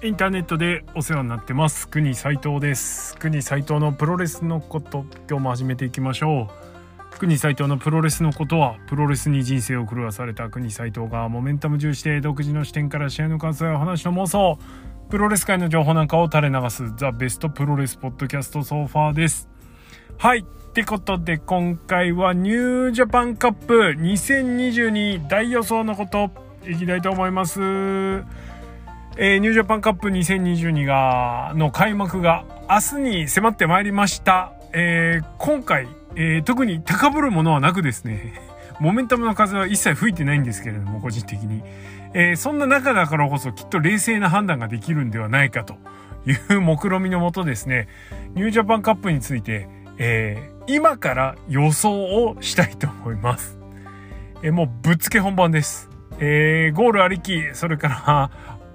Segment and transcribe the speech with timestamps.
[0.00, 1.88] インターネットでお世話になってます。
[1.88, 3.16] 国斉藤です。
[3.16, 6.48] 国斉藤のプロレスのこと今日も始めていきましょ
[7.16, 7.18] う。
[7.18, 10.50] 国斉藤のプロレスのことはプロレスに人生を狂わされた。
[10.50, 14.56] 国斉藤がモメンタム重視で独自の視点から試合の感想や話の妄想。
[15.10, 19.48] プロレス界の情報なんかを垂れ流す The Best プロレス Podcast So Far です。
[20.16, 20.38] はい。
[20.38, 26.30] ってことで今回は New Japan Cup 2022大予想のこと
[26.68, 27.58] いきたいと思います。
[29.20, 34.52] えー、ニュージャパンカップ2022が、の開幕が明日に迫ってまいりました。
[34.72, 38.34] えー、今回、えー、特に高ぶるものはなくですね、
[38.78, 41.64] モメンタムの風は一切吹いてないんですけれども、個人的に。
[42.14, 45.74] えー、そんな中だからこそきっと冷静な判断ができるんではないかと
[46.24, 47.88] いう目論みのもとですね、
[48.36, 51.90] ニュージャパンカップについて、えー、今から予想
[52.24, 53.58] をしたいと思います。
[54.44, 55.90] えー、もうぶっつけ本番です。
[56.20, 58.30] えー、ゴールありき、それから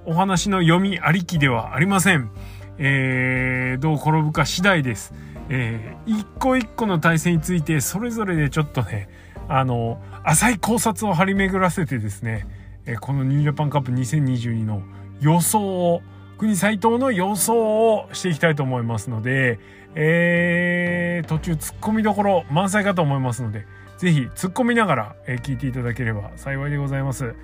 [0.05, 2.29] お話の読みありきではありません。
[2.77, 5.13] えー、どう転ぶか次第です。
[5.49, 9.09] えー、一個一個の対戦についてそれぞれでちょっとね、
[9.47, 12.47] あの、浅い考察を張り巡らせてですね、
[12.85, 14.81] えー、このニュージャパンカップ2022の
[15.21, 16.01] 予想を、
[16.37, 19.59] 国斎藤の予想をしていきたいと思いますので、
[19.95, 23.65] えー、途中突っ込みどころ満載かと思いますので、
[23.97, 27.35] ぜひ突っ込みながら、聞いていただければ幸いでございます。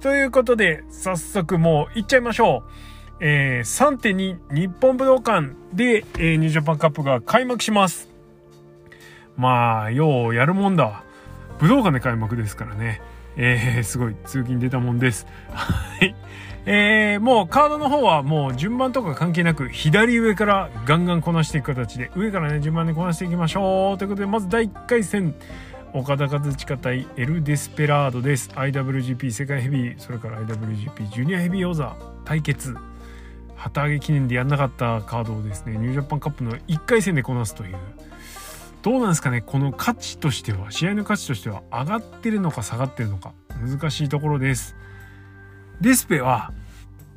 [0.00, 2.70] ということで、早速もう行っちゃいましょう。
[3.20, 8.08] えー、3.2日本武道館で、えー、ニュージャパンカップが開幕します。
[9.36, 11.02] まあ、ようやるもんだ。
[11.58, 13.00] 武道館で開幕ですからね。
[13.36, 15.26] えー、すごい通勤出たもんです。
[15.52, 16.14] はい。
[16.68, 25.36] えー、もうカードの方はもう順番とか関係なく左上からガンガンこなしていく形で上からね順番でこなしていきましょうということでまず第1回戦
[25.96, 32.76] 岡田和親対エル・デスペラードです IWGP 世界ヘビーそれから IWGP ジュニアヘビー王座対決。
[33.56, 37.76] 旗揚げ記念でやんなかったカードをですねニュージャパンカップの1回戦でこなすという。
[38.82, 43.32] どうなんですかねこの価値としては試合の価値としては上がってるのか下がってるのか
[43.66, 44.76] 難しいところです。
[45.80, 46.52] デスペは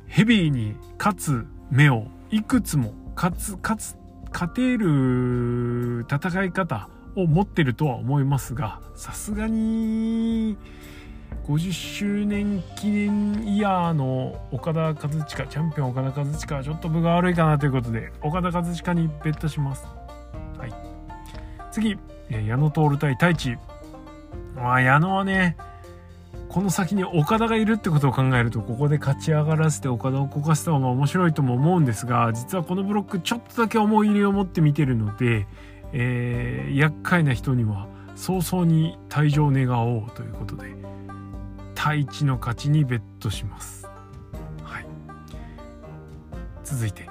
[0.06, 3.96] ヘビーに勝つ目をいくつも勝つ勝つ
[4.32, 10.56] 勝てる戦い方を持ってるとは思いますがさすがに
[11.46, 19.86] 50周年記念イヤーの岡田和親チャンピオン岡田和親はちょっと分が悪いかなということで岡田和親にベットします、
[20.58, 20.72] はい、
[21.72, 21.98] 次
[22.30, 23.58] 矢野徹対太一。
[24.54, 25.56] まあ矢野はね
[26.48, 35.46] この先に岡田がいるってことを考えるとここで勝ち上がらせて岡田をこかせた方が面白いとも思うんですが実はこのブロックちょっとだけ思い入れを持って見てるので
[35.92, 40.74] えー、厄介な人には早々に退場願おうということで
[41.74, 43.88] 太一の勝ちにベットします、
[44.62, 44.86] はい、
[46.62, 47.08] 続いて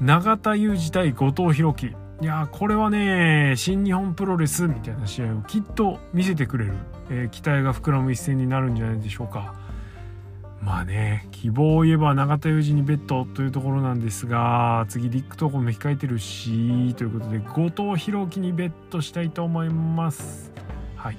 [0.00, 1.94] 永田裕二対後藤弘樹。
[2.22, 6.72] いやこれはね新日本プロレスみたいな試合をきっと見せてくれる、
[7.10, 9.54] えー、期待が膨らむ一戦になるんじゃないでしょうか。
[10.62, 20.52] まあね希望を言えば永田裕二にベッドというところなんですが次リック投稿も控えてるしということで後藤弘樹にベットしたいと思います。
[20.96, 21.18] はい。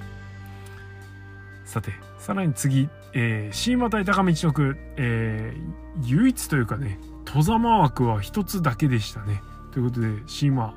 [1.64, 9.42] さてさらに次、えー、シーマ対高道の区、えー、唯一というかね戸様枠は一つだけでしたね。
[9.72, 10.74] ということでシーマ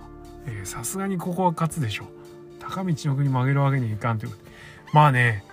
[0.64, 2.08] さすがにここは勝つでしょう。
[2.60, 4.52] 高道の区に曲げるわけにいかんということで。
[4.94, 5.44] まあね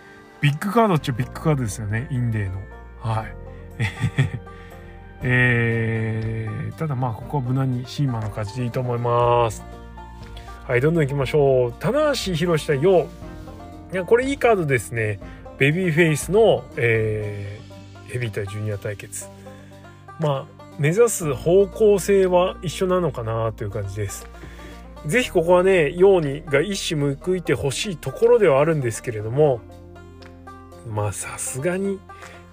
[0.41, 2.78] ビッグカードっちゃビッグカードですよねインデーの。
[3.09, 3.35] はい。
[5.23, 9.65] えー、ただまあここは無難にシーマの勝ちでいいと思います。
[10.67, 11.73] はい、どんどん行きましょう。
[11.81, 13.07] 棚橋宏対陽。
[13.93, 15.19] いや、これいいカードですね。
[15.57, 19.27] ベビーフェイスの、えー、ヘビー対ジュニア対決。
[20.21, 24.29] まあ、目指す方向性は一緒なのかなという感じです。
[25.07, 29.61] ぜひここはね、陽にが一矢報いてほしいところではあるんですけれども、
[30.87, 31.99] まあさすがに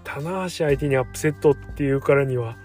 [0.06, 2.56] 棚橋相手にアップセットっていうからには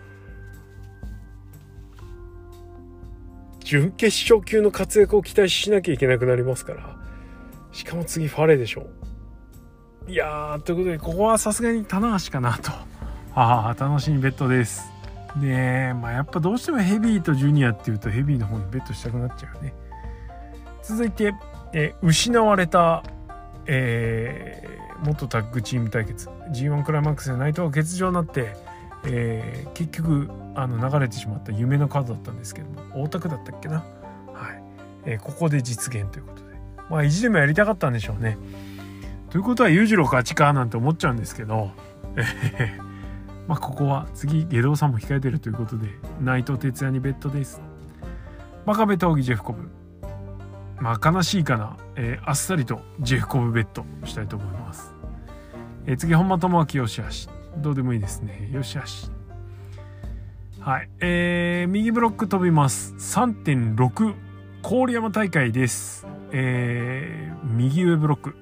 [3.60, 6.96] 準決勝級の活躍を期待しなきゃいけなくなりますから
[7.72, 8.87] しかも次ファレでしょ
[10.08, 12.72] いやーということでここはさすがに棚橋かなと。
[13.34, 14.90] ああ楽しみベッドです。
[15.37, 19.72] でまあやっぱどうしてもヘビーとジュニアっていうとヘビーの方にベットしたくなっちゃうね。
[20.82, 21.32] 続いて
[21.72, 23.04] え失われた
[23.70, 28.55] えー元タッグチーム対決 G1 クライマックスで内藤が欠場になって、
[29.05, 33.76] えー、結局あの流れてしまった夢のカードだったんですけども大田区だったっけな、
[34.32, 34.62] はい。
[35.06, 36.50] えー、ここで実現ということで。
[36.90, 38.37] まあ意地でもやりたかったんでしょうね。
[39.31, 41.70] ということは裕次郎勝ちかなんて思っちゃうんですけど、
[43.46, 45.87] まあここは次下道さんも控えてるということで
[46.20, 47.61] 内藤哲也にベッドです。
[48.66, 49.80] 真壁闘技ジェフコブ。
[50.81, 54.94] まあ悲しいかな、えー、あっさりとジェフコブベッドしたいと思います、
[55.87, 57.29] えー、次本間智明よしあし。
[57.56, 58.49] どうでもいいですね。
[58.53, 59.11] よしあし。
[60.61, 60.88] はい。
[61.00, 62.94] えー、右ブロック飛びます。
[62.94, 64.15] 3.6
[64.62, 66.06] 郡山大会です。
[66.32, 68.37] えー、右上ブロック。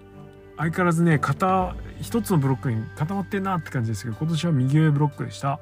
[0.57, 5.61] 相変わらずね片一つのブロックに固まってんなって感じですけど今年は右上ブロックでした、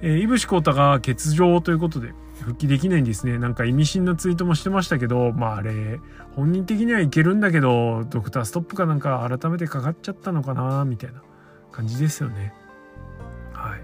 [0.00, 2.14] えー、井伏浩太が欠場ということで
[2.46, 3.38] 復帰できないんですね。
[3.38, 5.98] なんか意味深なツイートもしてましたけどまああれ
[6.36, 11.22] 本人的にはいけるんだけどドクターストップかなんか改めてかかっちゃったのかなみたいな
[11.72, 12.54] 感じですよね。
[13.52, 13.80] はい、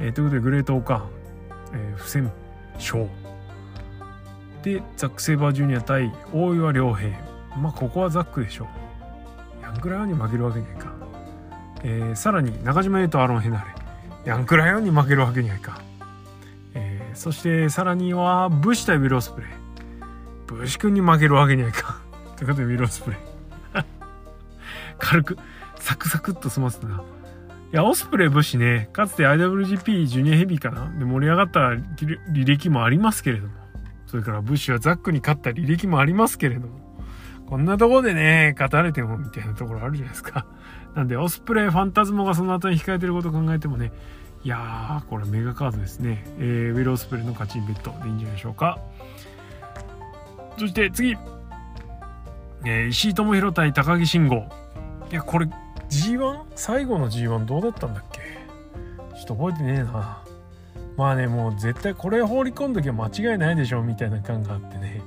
[0.00, 1.10] えー、ということでグレートオカン、
[1.74, 2.32] えー、不戦
[2.74, 3.06] 勝。
[4.64, 7.16] でザック・セイバージュニア対大岩良平。
[7.56, 9.62] まあここはザックでしょう。
[9.62, 10.92] ヤンクライオンに負けるわけにはいかん、
[11.84, 13.66] えー、さらに中島優とアロン・ヘナレ。
[14.24, 15.76] ヤンクライオンに負けるわけにはいかん、
[17.14, 19.50] そしてさらにはブシ対ウィロスプレイ。
[20.46, 22.00] ブシ君に負けるわけにはいか
[22.34, 22.36] ん。
[22.36, 23.20] ということでウィロスプレイ。
[24.98, 25.38] 軽く
[25.76, 27.02] サクサクっと済ますな。
[27.72, 30.90] いやオスプレイブシねかつて IWGP ジュニアヘビーかな？
[30.98, 33.54] で盛り上がった履歴もありますけれども。
[34.06, 36.82] それからブッシュはザックに勝った履歴もありますけれども。
[37.52, 40.46] こんなとこでね、勝たれてもみたいなところあるじゃないですか。
[40.94, 43.92] なんで、オスプレイ、ファンタズモがその後に控えてることを考えてもね、
[44.44, 46.24] いやー、これメガカードですね。
[46.38, 48.78] えー、ウィル・オスプレイの勝ちベッドでいいんじゃないでしょうか。
[50.58, 51.16] そして次、
[52.64, 54.48] えー、石井智弘対高木慎吾。
[55.10, 55.48] いや、これ
[55.88, 56.42] G1?
[56.56, 58.20] 最後の G1 どうだったんだっけ？
[59.16, 60.24] ちょっと覚えてねえな。
[60.96, 65.00] まあね、もう絶対これ放り込んどきゃ間違いないでしょみたいな感があってね、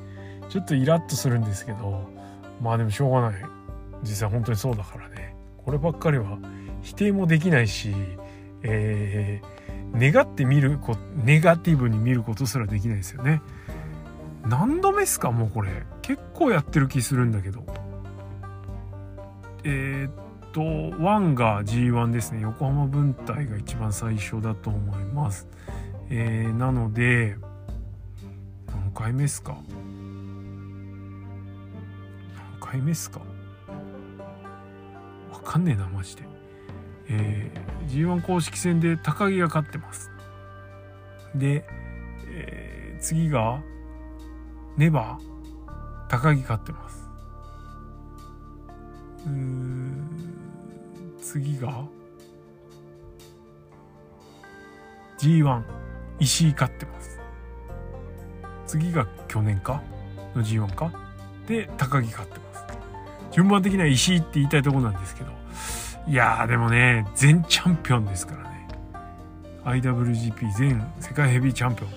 [0.50, 2.10] ちょっとイラッとするんですけど、
[2.62, 3.42] まあでもしょうがない
[4.02, 6.38] 実際本当にそうだからねこればっかりは
[6.82, 7.94] 否定もできないし、
[8.68, 13.42] えー、願ってみるこネガティブに見ることすらできないですよね。
[14.48, 15.84] 何度目っすかもうこれ。
[16.02, 17.66] 結構やってる気するんだけど。
[19.64, 20.12] えー、っ
[20.52, 22.42] と1が G1 ですね。
[22.42, 25.48] 横浜分隊が一番最初だと思います。
[26.10, 27.38] えー、なので
[28.68, 29.58] 何回目っすか？
[32.36, 33.22] 何回目っすか？
[35.32, 36.35] わかんねえなマジで。
[37.10, 40.12] えー、G1 公式戦で高木が勝ってます。
[41.36, 41.66] で、
[42.28, 43.62] えー、次が
[44.78, 47.10] ネバー高木勝ってます。
[49.26, 49.96] うー
[51.22, 51.86] 次が
[55.18, 55.64] G1
[56.20, 57.20] 石井勝ってます。
[58.68, 59.82] 次が去年か？
[60.36, 60.92] の G1 か？
[61.48, 62.66] で高木勝ってます。
[63.32, 65.32] 順番的には石井って言いたいところなんですけど。
[66.08, 68.68] いやーでもね全チャンピオンですからね。
[69.64, 71.90] IWGP 全世界ヘビーチャンピオン。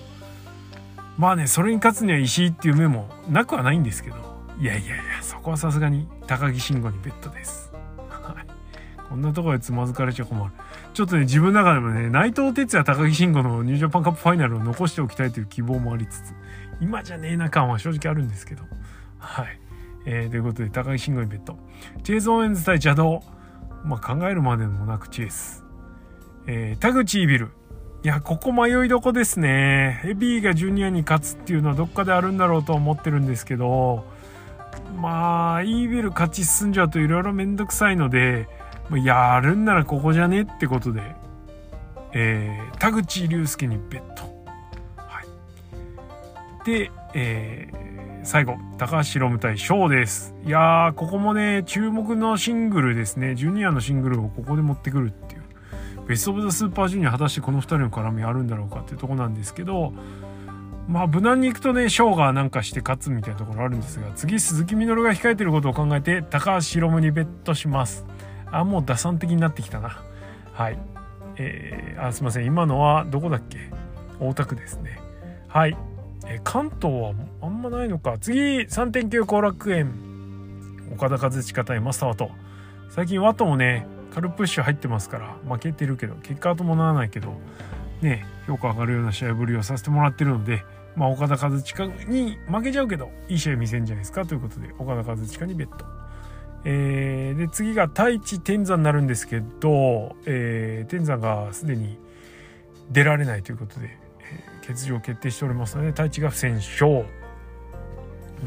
[1.17, 4.17] まあねそれに勝つには石井っていう目もなくはないんですけど。
[4.59, 7.71] いやいやいやそこはさすがに高木慎吾にベッドです。
[9.09, 10.53] こんなところでつまずかれちゃ困る。
[10.93, 16.33] ちょっとね自分の中でもね内藤哲也高木慎吾のニュージャパンカップファイナルを残しておきたいという希望もありつつ
[16.81, 18.63] 今じゃねえな感は正直あるんですけど。
[19.17, 19.59] はい。
[20.05, 21.57] えー、ということで、高木慎吾イベント。
[22.03, 23.21] チェイス・オーエンズ対邪道。
[23.83, 25.63] まあ、考えるまでもなくチェイス。
[26.47, 27.51] えー、田口イビル。
[28.03, 29.99] いや、ここ迷いどこですね。
[30.03, 34.05] ヘビーがジュニアに勝つっていうのはどっかであるんだろうと思ってるんですけど、
[34.95, 38.47] まあ、イービル勝ち進んじゃうといろいろめんどくさいので、
[39.03, 41.01] やるんならここじゃねってことで、
[42.13, 44.23] えー、田口竜介にベッド。
[44.95, 46.65] はい。
[46.65, 50.35] で、えー、最後高橋宏対翔です。
[50.45, 53.35] いやーここもね注目のシングルですね。
[53.35, 55.41] ジュニアのシングルをここで持ってくるっていう。
[56.07, 59.93] ベスト・オブ・ザ・スーパージュニア果たしてこの2人の絡みあるんだろうかっていうとこなんですけど
[60.87, 68.07] まあ無難にいくとね翔がなんかして勝つみたいなところあるんですが次鈴木みのるが控えてることを考えて高橋宏にベットします。
[68.51, 70.01] あもう打算的になってきたな。
[70.51, 70.79] はい。
[71.37, 72.45] えー、あすいません。
[72.45, 73.59] 今のはどこだっけ？
[74.19, 74.99] 大田区ですね。
[75.47, 75.77] はい。
[76.29, 78.17] え関東はあんまないのか。
[78.19, 80.09] 次3.9後楽園。
[80.93, 82.31] 岡田和親対マスターワト
[82.89, 87.33] 最近ワトもねカルプッシュ入ってますから負けてるけど結果は伴わないけど
[88.01, 90.63] ね評価上がるような試合ぶりをさせてもらってるので
[90.95, 95.85] まあ岡田和親に負けちゃうけどいい試合見せんじゃないですかということで岡田和親にベッド
[96.65, 101.97] えー、で次が太一天山になるんですけど、えー、天山がすでに
[102.91, 103.97] 出られないということで
[104.69, 107.05] 欠場決定しておりますので太一が不戦勝。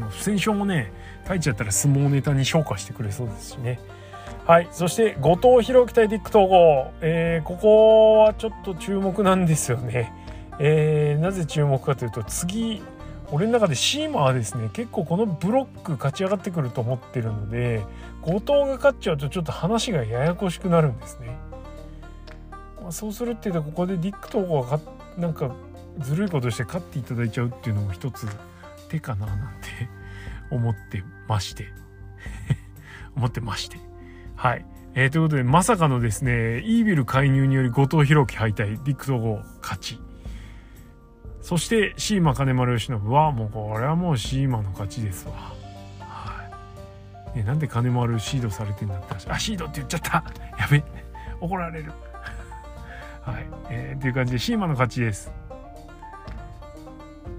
[0.09, 0.91] 不戦勝もね
[1.23, 3.79] 太一やったら相撲ネタに昇華してくれそうですしね。
[4.45, 4.67] はい。
[4.71, 10.11] そして後藤弘樹対ディック統合、えー、ここはちょっと注目なんですよね、
[10.59, 12.81] えー、なぜ注目かというと次
[13.31, 14.69] 俺の中でシーマはですね。
[14.73, 17.83] 結構このブロック勝ち上がってくると思ってるので
[18.21, 21.37] 後藤が勝っちゃうとちょっと話がややこしくなるんですね、
[22.81, 24.79] まあ、そうするっていうとここでディック統合が
[25.17, 25.55] なんか
[25.99, 28.27] ずるいことして勝っていただいちゃうっていうのも一つ
[28.89, 29.67] 手かななんて
[30.51, 31.67] 思ってまして
[33.15, 33.77] 思ってまして
[34.35, 34.65] はい。
[34.95, 39.99] えー、ということでまさかのですねイービル介入により後藤弘樹敗退ディック統合勝ち
[41.43, 45.33] そしてシーマ金丸義信はもうこれはもうシーマの勝ちですわ。
[45.99, 46.49] は
[47.35, 47.37] い。
[47.37, 50.23] ね、なんで金丸シードされてんだってあシードって言っちゃった
[50.57, 50.81] やべ
[51.41, 51.91] 怒られる。
[53.23, 53.45] はい。
[53.69, 55.33] えー、っていう感じでシーマの勝ちです。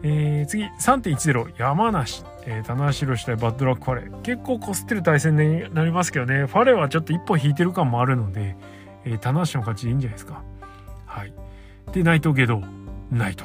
[0.03, 6.47] えー、次3.10山梨、えー、棚橋宏対バッドラックファレ結構こすってる対戦になりますけどね。
[6.47, 8.57] ファレはちょっと一歩引いてる感もあるので、
[9.05, 10.43] えー、棚橋の勝ちでいいんじゃないですか。
[11.07, 11.33] はい。
[11.93, 12.62] で内藤下道
[13.11, 13.45] 内藤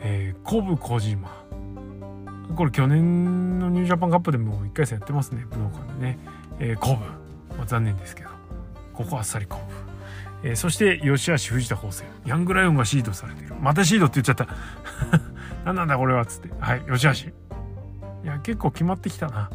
[0.00, 1.28] えー、コブ小島
[2.54, 5.44] これ去年のニュージャパンカップでも1回戦やってますね。
[5.50, 6.18] 武道館でね、
[6.60, 7.04] えー、コブ、
[7.56, 8.30] まあ、残念ですけど。
[8.94, 9.58] ここあっさりコ
[10.42, 13.54] ブ、えー、そして吉橋藤田法政ヤングライオンがシードされてる。
[13.60, 14.48] またシードって言っちゃった。
[15.68, 16.48] 何なんだこれはっつって。
[16.58, 17.28] はい吉橋
[18.24, 19.50] いや結構決まってきたな。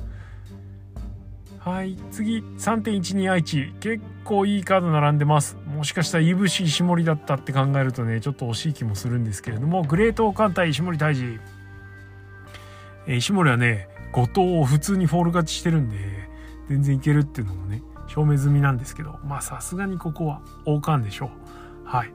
[1.58, 2.38] はい次。
[2.38, 5.58] 3.12愛知結構いいカード並んでます。
[5.66, 9.82] もしかしたらいぶし石森だったって考えるとねちょっと惜しい気もするんですけれども。
[9.82, 11.40] グレートオカン対石森大治、
[13.08, 15.98] えー、石森はね後藤を普通にフォール勝ちしてるんで
[16.70, 19.18] 全然いけるっていうのもね証明済みなんですけど。
[19.26, 21.32] まあさすがにここは王冠でしょ
[21.86, 21.88] う。
[21.88, 22.14] はい。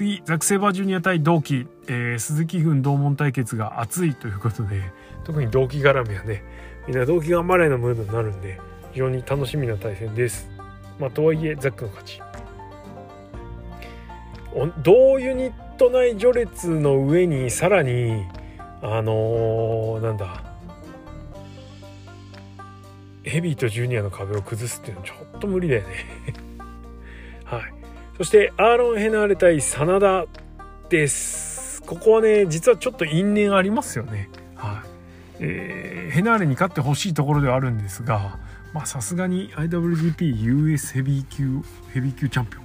[0.00, 4.82] 次ザク・セーバージュニア対同期、えー、鈴木軍同門対決が熱いということで。
[5.24, 6.42] 特に同期絡みはね
[6.88, 8.58] みんな同期頑張れのムードになるんで
[8.92, 10.48] 非常に楽しみな対戦です。
[10.98, 12.22] まあ、とはいえザックの勝ち。
[14.82, 18.24] 同ユニット内序列の上にさらに
[18.80, 20.42] あのー、なんだ。
[23.22, 25.88] ヘビーとジュニアの壁を崩すっていうのはちょっと無理だよね。
[27.44, 27.79] はい。
[28.20, 30.26] そしてアーロン・ヘナーレ対真田
[30.90, 31.80] です。
[31.86, 34.28] ここはね実はちょっと因縁ありますよね。
[34.56, 34.88] はい。
[35.38, 38.38] えー、ヘナーレに勝ってほしいところではあるんですが
[38.74, 41.62] まさすがに IWGPUS ヘビー級
[41.94, 42.64] ヘビー級チャンピオン。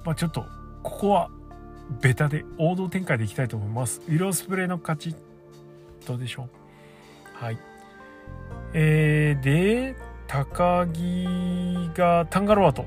[0.05, 0.45] まあちょっと
[0.83, 1.31] ここは
[2.01, 5.15] ベタで王道展開でいきたいと思いますウィロースプレーの勝ち
[6.05, 6.43] どうでしょ
[7.41, 7.43] う？
[7.43, 7.57] はい。
[8.73, 11.27] えー、で、高木
[11.93, 12.85] がタンガロアと。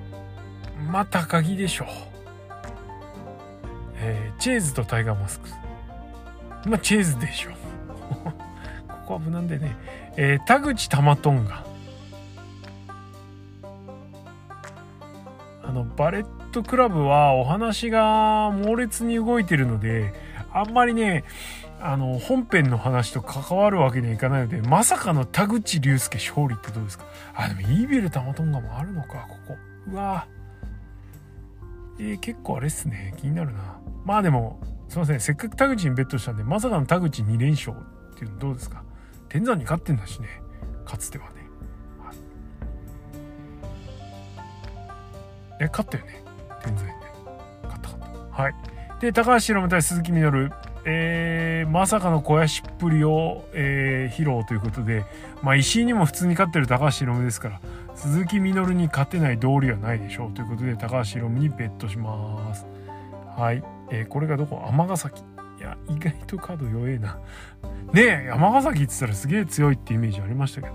[0.90, 1.88] まあ、高木でしょう。
[3.96, 5.48] えー、チェーズとタイガーマスク。
[6.66, 7.52] まあ、チェーズでしょう。
[9.10, 9.76] ここは無難でね。
[10.16, 11.64] えー、田口玉トンガ。
[15.64, 20.14] あの、バレットクラブはお話が猛烈に動いてるので、
[20.52, 21.24] あんまりね、
[21.80, 27.06] あの本編の話と関わるわけにはいかないのでまさかの田口竜介勝利ってどうですか？
[27.34, 29.56] あでもイーベルタマトンガもあるのかここ。
[29.90, 30.28] うわ
[31.98, 33.14] えー、結構あれっすね。
[33.16, 33.80] 気になるな。
[34.04, 35.20] まあでもすいません。
[35.20, 38.84] せっかく田口にベットしたんでまさかの田口2連勝っていうのどうですか？
[39.30, 40.28] 天山に勝ってんだしね。
[40.84, 41.30] かつてはね、
[41.98, 42.16] はい、
[45.60, 46.22] え勝ったよね。
[46.62, 46.96] 天山にね。
[47.62, 48.42] 勝った勝った。
[48.42, 48.54] はい。
[49.00, 50.52] で高橋宏夢対鈴木みのる。
[50.86, 55.04] えー、まさかの肥やしっぷりを、えー、披露ということで、
[55.42, 57.60] まあ、石井にも普通に勝ってる高橋宏夢ですから
[57.94, 62.64] 鈴木みのるに勝てない道理はないでしょうということで高橋宏夢にベットします。
[63.36, 64.66] はい、えー、これがどこ？
[64.72, 65.22] 尼崎。
[65.60, 67.18] いや意外とカード弱えな。
[67.92, 70.74] ねえ山崎って言ったらすげえ強いってイメージありましたけど。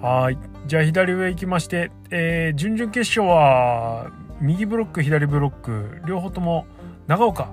[0.00, 0.38] はい。
[0.68, 6.66] じゃあ左上行きまして、えー、準々決勝は右ブロック左ブロック両方とも
[7.08, 7.50] 長岡、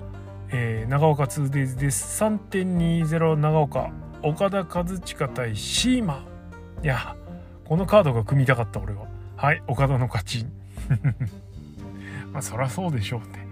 [0.50, 2.22] えー、長岡 2days です。
[2.22, 3.90] 3.20長岡。
[4.22, 6.24] 岡田和親対シーマ
[6.82, 7.16] いや
[7.66, 9.06] このカードが組みたかった俺は。
[9.36, 10.46] はい岡田の勝ち。
[12.32, 13.43] まあそりゃそうでしょうって、は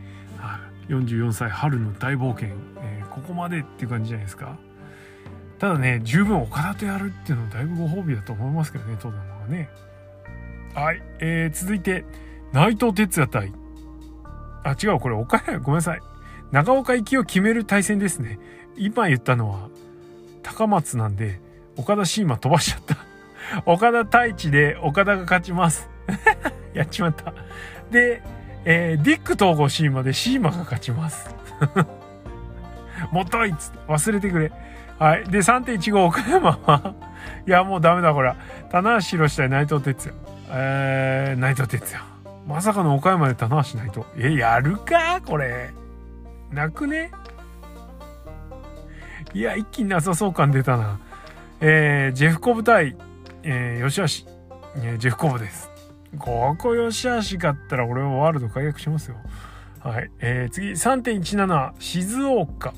[0.88, 2.48] 44歳春の大冒険、
[2.80, 4.58] えー、ここまでっていう感じじゃないですか。
[5.58, 9.70] ただね十分岡田とやるっていうのはだいぶご褒美だと思いますけどね東山はね。
[10.74, 12.04] はい、えー、続いて
[12.52, 13.52] 内藤哲也対。
[14.64, 16.00] あ違うこれ岡谷ごめんなさい。
[16.50, 18.38] 長岡行きを決める対戦ですね。
[18.76, 19.68] 今言ったのは
[20.42, 21.40] 高松なんで
[21.76, 22.96] 岡田シーマ飛ばしちゃった。
[23.66, 25.88] 岡田太一で岡田が勝ちます。
[26.74, 27.34] やっちまった。
[27.90, 28.22] で、
[28.64, 31.34] えー、ディック統合シーマでシーマが勝ちます
[33.10, 34.52] もったいっつって忘れてくれ
[35.02, 35.24] はい。
[35.24, 36.94] で、3.15岡山は
[37.44, 38.34] いや、もうダメだ、これ。
[38.70, 40.18] 棚橋宏対内藤哲也。
[40.50, 42.04] えー、内藤哲也。
[42.46, 44.02] まさかの岡山で棚橋内藤。
[44.16, 45.70] え、やるかこれ。
[46.52, 47.10] 泣くね？
[49.34, 51.00] いや、一気になさそう感出たな。
[51.60, 52.96] えー、ジェフコブ対、
[53.42, 54.30] えー、吉橋。
[54.76, 55.71] えー、ジェフコブです。
[56.18, 59.16] ここ吉橋勝ったら俺はワールド解約しますよ。
[59.80, 60.10] はい。
[60.20, 62.74] えー、次、3.17、静岡。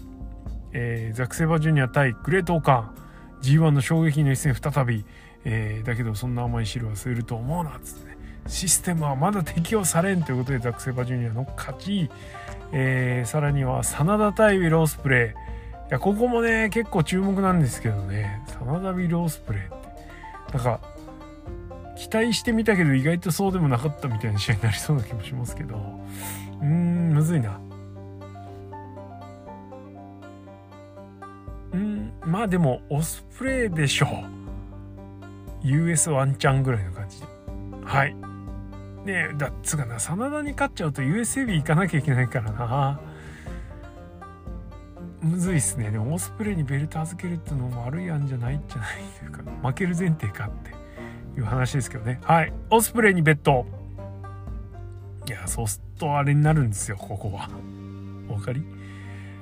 [0.73, 2.95] えー、ザクセバジュニア対グレートオカン。
[3.43, 5.05] G1 の衝撃の一戦再び、
[5.45, 8.09] えー、だけどそんな甘い汁は吸えると思うなつって。
[8.09, 8.15] ね
[8.47, 12.11] システムはまだ適用されんということでザクセバジュニアの勝ち、
[12.73, 15.33] えー、さらには真田対ウィロースプレイい
[15.91, 18.43] やここもね結構注目なんですけどね。
[18.61, 19.75] 真田ウィロースプレイって。
[20.57, 20.81] なんか
[21.97, 25.77] 期待してみたけど意外とそうでもなかったみたいな試合になりそうな気もしますけど。
[26.61, 27.61] うーんむずいな。
[31.73, 35.67] うんまあでもオスプレイでしょう。
[35.67, 37.27] US ワンチャンぐらいの感じで。
[37.85, 38.15] はい。
[39.05, 43.01] ねえだっつかな真田に勝っちゃうと USAB 行かなきゃいけないからな。
[45.21, 45.91] むずいっすね。
[45.91, 50.84] でもオスプレイにベルト預けるってのも悪い案じゃないんじゃないというか負ける前提かって。
[51.37, 53.67] いう話ですけどねはいオスプレイにベット
[55.27, 57.49] いやそうするとあれになるんですよここは
[58.29, 58.63] お分かり？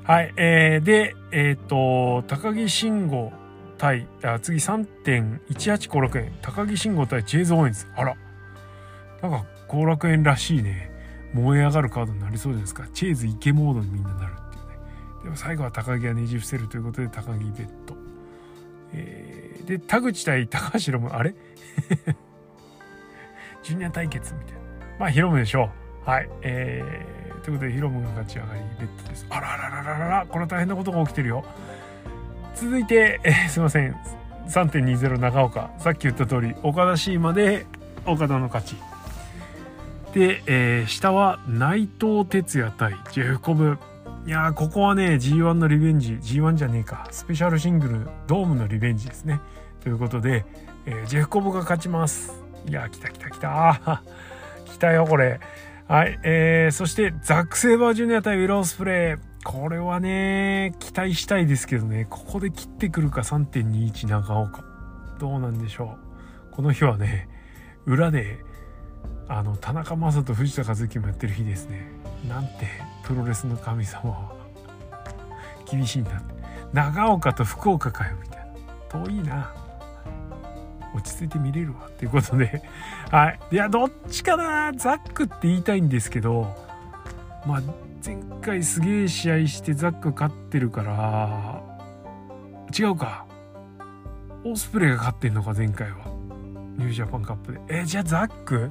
[0.05, 0.35] はい。
[0.37, 3.33] えー、で、えっ、ー、と、高木慎吾
[3.79, 6.33] 対、あ次3.1856円。
[6.43, 7.87] 高木慎吾対チェーズ・オーエンズ。
[7.95, 8.17] あら。
[9.23, 10.91] なんか、後楽園らしいね。
[11.35, 12.89] 燃え上がるカードになりそうじゃないですか。
[12.93, 14.77] チェーズイケモードにみんななるっていうね。
[15.23, 18.02] でも最後は高木がねじ伏せるということで、高木ベッド。
[18.95, 21.11] えー、で、田口対高橋ロム。
[21.11, 21.35] あれ？
[23.63, 24.61] ジュニア対決みたいな。
[24.99, 25.71] まあ、ヒロムでしょ
[26.07, 26.11] う。
[26.11, 26.29] はい。
[26.43, 31.45] えー、ということでヒロムが勝ち上がりベッドですあららららららこれ大変なことが起きてるよ
[32.55, 33.93] 続いて、えー、すいません
[34.49, 37.67] 3.20長岡さっき言った通り岡田シーマで
[38.07, 38.77] 岡田の勝ち
[40.15, 43.79] で、えー、下は内藤哲也対ジェフコブ
[44.27, 49.41] いやここはね G1 のリベンジ G1 じゃねえかスペシャルシングルドームのリベンジですね
[49.81, 50.45] ということで、
[50.87, 52.33] えー、ジェフコブが勝ちます
[52.69, 54.03] いや来た来た来た
[54.65, 55.41] 来たよこれ
[55.89, 59.33] はい、えー、そしてザック・セーバージュニア対ウィロースプレイ。
[59.45, 64.65] これはね、期待したいですけどね、ここで切ってくるか3.21長岡。
[65.19, 65.99] どうなんでしょ
[66.51, 66.55] う。
[66.55, 67.29] この日はね、
[67.85, 68.39] 裏で、
[69.29, 72.02] あの、田中将人、藤田和樹もやってる日ですね。
[72.29, 72.69] なんて、
[73.05, 74.33] プロレスの神様は、
[75.71, 76.11] 厳しいんだ。
[76.13, 76.35] って。
[76.73, 79.05] 長岡と福岡かよ、みたいな。
[79.05, 79.53] 遠いな。
[80.95, 82.63] 落ち着いて見れるわっていうことで。
[83.11, 83.41] はい。
[83.51, 84.73] いやどっちかな。
[84.75, 86.55] ザックって言いたいんですけど。
[87.47, 87.63] まあ
[88.05, 91.63] 前回すげえ試合してザック勝ってるから。
[92.79, 93.27] 違うか。
[94.45, 95.99] オスプレイが勝ってんのか前回は。
[96.77, 97.61] ニュージャパンカップで。
[97.69, 98.71] えじゃあザック？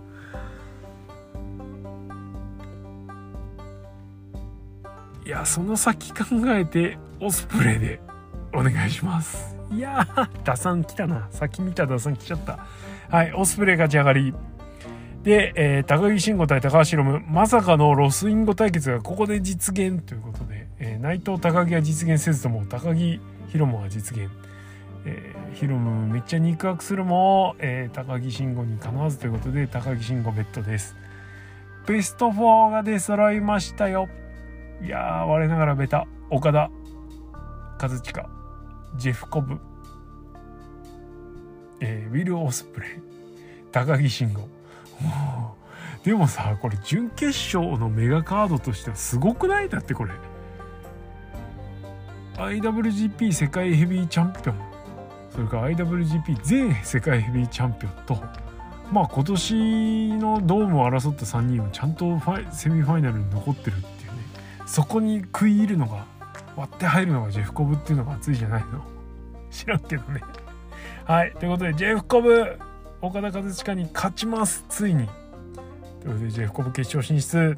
[5.32, 8.00] やその先考えてオスプレイで
[8.54, 11.30] お願いしますいやー、打算来たな。
[11.32, 12.60] 先見た打算来ちゃった。
[13.10, 14.34] はい、オスプレイ勝ち上がり。
[15.24, 24.30] で、えー、高木慎吾対高橋宏夢、まさかのロスインゴ対決がここで実現ということで、えー、内藤高木は実現せずとも、高木宏夢は実現。
[25.06, 30.98] えー、ヒロムめっちゃ肉薄するも、えー、高木慎吾にかなわずということで、高木慎吾ベッドです。
[31.88, 34.10] ベスト4が出揃いましたよ。
[34.84, 36.72] いや、我ながらベタ、岡田、
[37.82, 38.30] 和親。
[38.98, 39.58] ジェフ・コブ、
[41.80, 42.90] えー、ウィル・オスプレイ。
[43.72, 44.48] 高木慎吾。
[46.04, 49.70] でもさこれ準決勝のメガカードとしてはすごくない？
[49.70, 50.12] だってこれ。
[52.38, 54.56] IWGP 世界ヘビーチャンピオン。
[55.30, 58.22] それから IWGP 全世界ヘビーチャンピオンと。
[58.92, 63.80] まあ今年のドームを争った3人はちゃんとファイセミファイナルに残ってるっ
[64.72, 66.06] そこに食い入るのが
[66.56, 68.82] 割って入るのがジェフコブっていうのが熱いじゃないの。
[69.52, 70.22] 知らんけどね。
[71.04, 72.58] はいということでジェフコブ
[73.02, 74.64] 岡田和親に勝ちます。
[74.70, 75.10] ついに。
[76.00, 77.58] ということでジェフコブ決勝進出。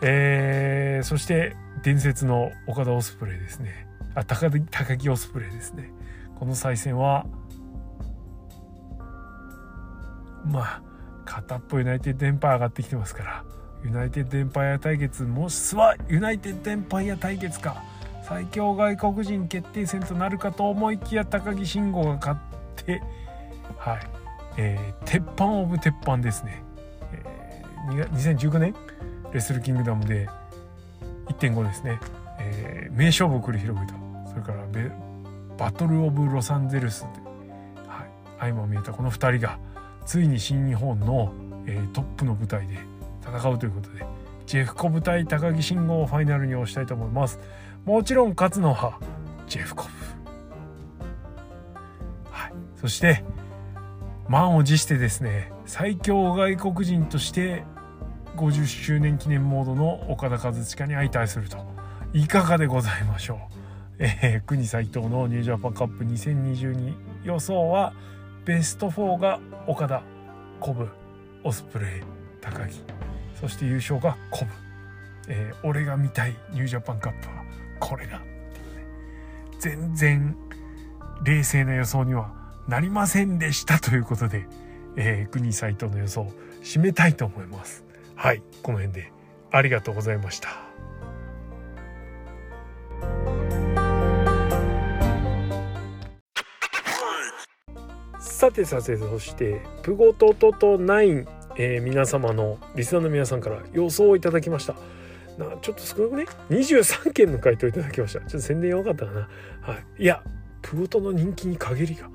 [0.00, 3.88] えー、そして伝説の岡田オスプレイですね。
[4.14, 5.90] あ高高木オスプレイですね。
[6.38, 7.26] この再戦は
[10.44, 10.82] まあ
[11.24, 13.57] 片っぽユナイテッドエンパイア上がってきてますから。
[13.84, 17.82] ユナイテッドエンパイア対決もしはユナイテッドエンパイア対決か。
[18.28, 23.02] 最強外国人決定戦となるかと思いきや高木慎吾が勝って
[23.78, 24.00] はい、
[24.58, 26.62] えー、鉄板オブ鉄板ですね、
[27.10, 28.74] えー、2019年
[29.32, 30.28] レスルキングダムで
[31.28, 31.98] 1.5ですね、
[32.38, 33.94] えー、名勝負を繰り広げた。
[34.28, 34.58] それから
[35.56, 37.06] バトル・オブ・ロサンゼルスで、
[37.88, 38.10] はい、
[38.40, 39.58] 相まみえたこの2人が
[40.04, 41.32] ついに新日本の、
[41.66, 42.76] えー、トップの舞台で
[43.36, 44.04] 戦うということで
[44.46, 47.38] ジェフコブ対高木慎吾をファイナルに押したいと思います。
[47.84, 48.98] もちろん勝つのは
[49.46, 49.90] ジェフコブ。
[52.30, 52.52] はい。
[52.76, 53.24] そして
[54.28, 57.64] 満を持してですね最強外国人として
[58.36, 61.58] 50周年記念モードの岡田和親に相対すると
[62.12, 63.38] いかがでございましょう。
[64.00, 67.92] えー、国斎藤のニュージャパンカップ2022予想は
[68.44, 70.02] ベスト4が岡田
[70.60, 70.88] コブ
[71.42, 72.00] オスプレイ
[72.40, 73.07] 高木。
[73.40, 74.50] そして優勝がコブ、
[75.28, 77.44] えー、俺が見たいニュージャパンカップは
[77.78, 78.20] これだ、
[79.58, 80.36] 全然
[81.24, 82.32] 冷静な予想には
[82.66, 84.46] なりませんでしたということで、
[84.96, 87.84] えー、国斎藤の予想を締めたいと思います。
[88.16, 89.12] はいこの辺で
[89.52, 90.48] ありがとうございました。
[98.18, 101.26] さてさてそしてプゴトトト9、
[101.58, 104.74] えー、皆様のリスナーの皆さんから予想をいただきました。
[105.36, 108.20] なちょっと少なくね？23件の回答いただきました。
[108.20, 109.28] ちょっと宣伝弱かったかな。
[109.60, 110.02] はい。
[110.02, 110.22] いや
[110.62, 112.08] プゴトの人気に限りが。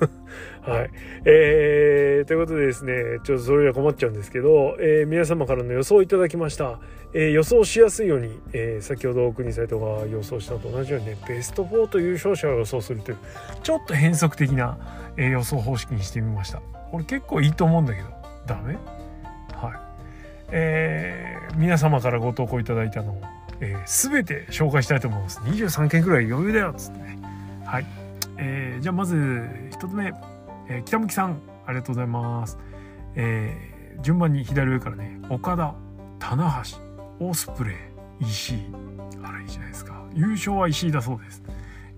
[0.62, 0.90] はい。
[1.24, 2.92] えー、ということでですね、
[3.24, 6.80] ちょっとそれは困っちゃうんですけど、えー、皆様からの予想をいただきました。
[7.12, 13.18] えー、予想しやすいように、えー、先ほど国サイトが予想したのと同じようにね、ベスト4と優勝者を予想するという、
[13.62, 14.78] ちょっと変則的な、
[15.16, 16.62] え、予想方式にしてみました。
[16.90, 18.74] これ結構いいと思うんだけど、ダメ？
[19.54, 19.80] はい。
[20.52, 23.20] えー、皆様からご投稿いただいたのを、
[23.60, 25.38] えー、全て紹介したいと思います。
[25.40, 27.18] 23件くらい余裕だよっつってね。
[27.64, 27.86] はい。
[28.36, 30.12] えー、じゃあまず1つ目、
[30.68, 32.58] えー、北向さんありがとうございます、
[33.14, 35.20] えー、順番に左上からね。
[35.28, 35.74] 岡田
[36.18, 36.62] 棚
[37.20, 37.72] 橋オスプレ
[38.20, 38.74] イ石井
[39.22, 40.02] あらいいじゃないですか。
[40.14, 41.42] 優勝は石井だそうです、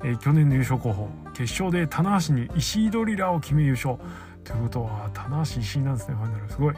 [0.02, 1.08] えー、去年の優勝候補。
[1.32, 3.96] 決勝で棚橋に石井ドリラーを決め優勝。
[4.44, 6.50] ということは棚橋石井なんですねファイナル。
[6.50, 6.74] すごい、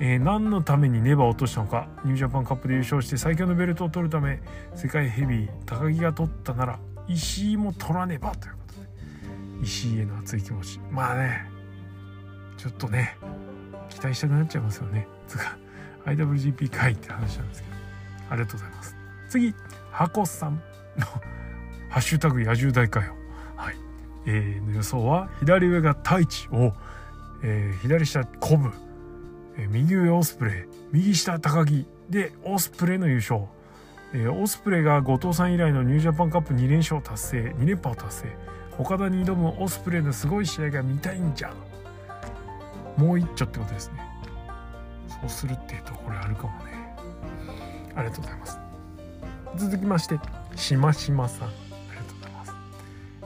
[0.00, 1.88] えー、何のためにネバーを落としたのか。
[2.04, 4.40] ニュージャパンカップで優勝して最強のベルトを取るため
[4.74, 8.88] 世界ヘビー高木が取ったなら石井も取らねばということで
[9.62, 10.80] 石井への熱い気持ち。
[10.90, 11.46] まあね
[12.56, 13.16] ちょっとね
[13.90, 15.06] 期待したくなっちゃいますよね。
[15.28, 15.56] つか
[16.06, 17.74] IWGP 回って話なんですけど。
[18.30, 18.96] ありがとうございます。
[19.28, 19.54] 次
[19.90, 20.54] 箱さん
[20.96, 21.06] の
[21.90, 23.14] ハッシュタグ野獣大会よ
[23.56, 23.76] はい、
[24.26, 26.48] えー、の予想は左上が太一。
[26.50, 26.72] を、
[27.46, 28.70] えー、左下コブ、
[29.58, 30.54] えー、右上オスプレイ。
[30.92, 31.86] 右下高木。
[32.08, 33.42] でオスプレイの優勝。
[34.14, 37.54] えー、オスプレイが後藤さん以来のニュージャパンカップ2連勝達成。
[37.58, 38.36] 2連覇を達成。
[38.78, 41.52] 岡田に挑むオスプレイのすごい試合が見たいんじゃ。
[42.96, 44.00] もう一丁ってことですね。
[45.20, 46.96] そうするっていうとこれあるかもね。
[47.94, 48.58] ありがとうございます。
[49.56, 50.18] 続きまして
[50.56, 51.48] しましまさん。
[51.48, 51.50] あ
[51.90, 52.54] りがとうございます。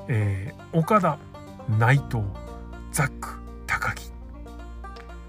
[0.09, 1.18] えー、岡田
[1.78, 2.47] 内藤。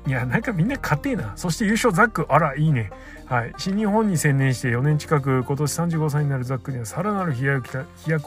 [0.09, 2.89] いやなんかみんな勝てえなそして優勝ザックあらいいね
[3.27, 7.69] はい新日本に専念して4年近く今年35歳になるザックにはさらなる飛躍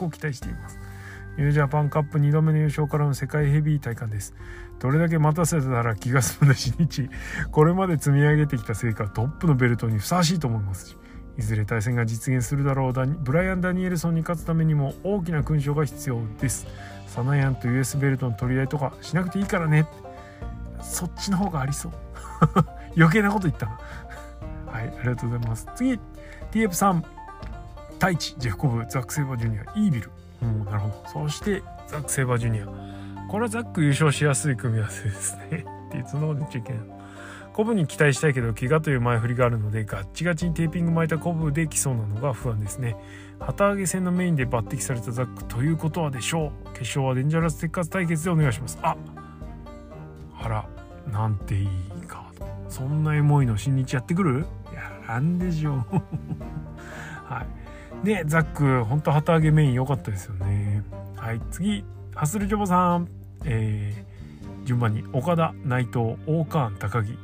[0.05, 0.79] を期待しています
[1.35, 4.35] ニュージャパンカップ2度目の優勝からの世界ヘビー体感です。
[4.79, 7.09] どれだけ待たせたら気が済むの日、
[7.51, 10.97] これまで積み上げてきた成果はトップのベルトにふさわしいと思いますし、
[11.39, 16.67] いずれ対戦が実現するだろうブライアン・ダニエルソンに勝つためにも大きな勲章が必要です。
[17.07, 19.87] サナヤンと US ベルトの取り合いとかしなくていいからね。
[20.83, 21.91] そっちの方がありそう。
[22.95, 23.79] 余計なこと言ったな。
[24.67, 25.67] はい、ありがとうございます。
[25.75, 25.99] 次、
[26.51, 27.03] TF さん、
[27.93, 31.27] 太一、ジェフコブ、ザック・セイバージュニア、イービル、うん、なるほど。
[31.27, 32.65] そして、ザック・セイバージュニア。
[33.29, 35.65] これはザック優勝しやすい組み合わせですね。
[35.89, 36.81] っていつの言っちゃいけない
[37.53, 42.95] コブに期待したいけど怪我という前振りがあるのでガッチガチにテーピング巻いたコブで来そうなのが不安ですね
[43.39, 48.97] 旗揚げ戦のメインで抜擢されたザックということはでしょう決勝はデンジャラス鉄活対決でお願いしますあ
[50.43, 50.65] あら
[51.11, 51.67] なんていい
[52.07, 54.45] カードそんなエモいの新日やってくる？
[54.71, 55.77] いやらんでしょう。
[57.25, 57.45] は
[58.03, 58.05] い。
[58.05, 60.83] でザックほんと旗揚げメイン良かったですよね。
[61.15, 63.07] はい次ハスルジョボさん。
[63.45, 67.17] えー、順番に岡田内藤大川高木。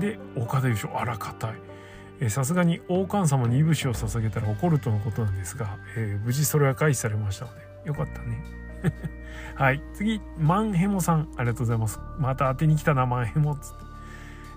[0.00, 0.90] で岡田優勝。
[0.98, 1.48] あら硬
[2.20, 2.30] い。
[2.30, 8.42] さすがに王冠様にいぶしを捧げたら怒るとのことなんですが、えー、無事それは回避されましたのでよかったね。
[9.54, 9.82] はい。
[9.94, 11.28] 次マンヘモさん。
[11.36, 12.00] ありがとうございます。
[12.18, 13.84] また当てに来たなマンヘモっつって、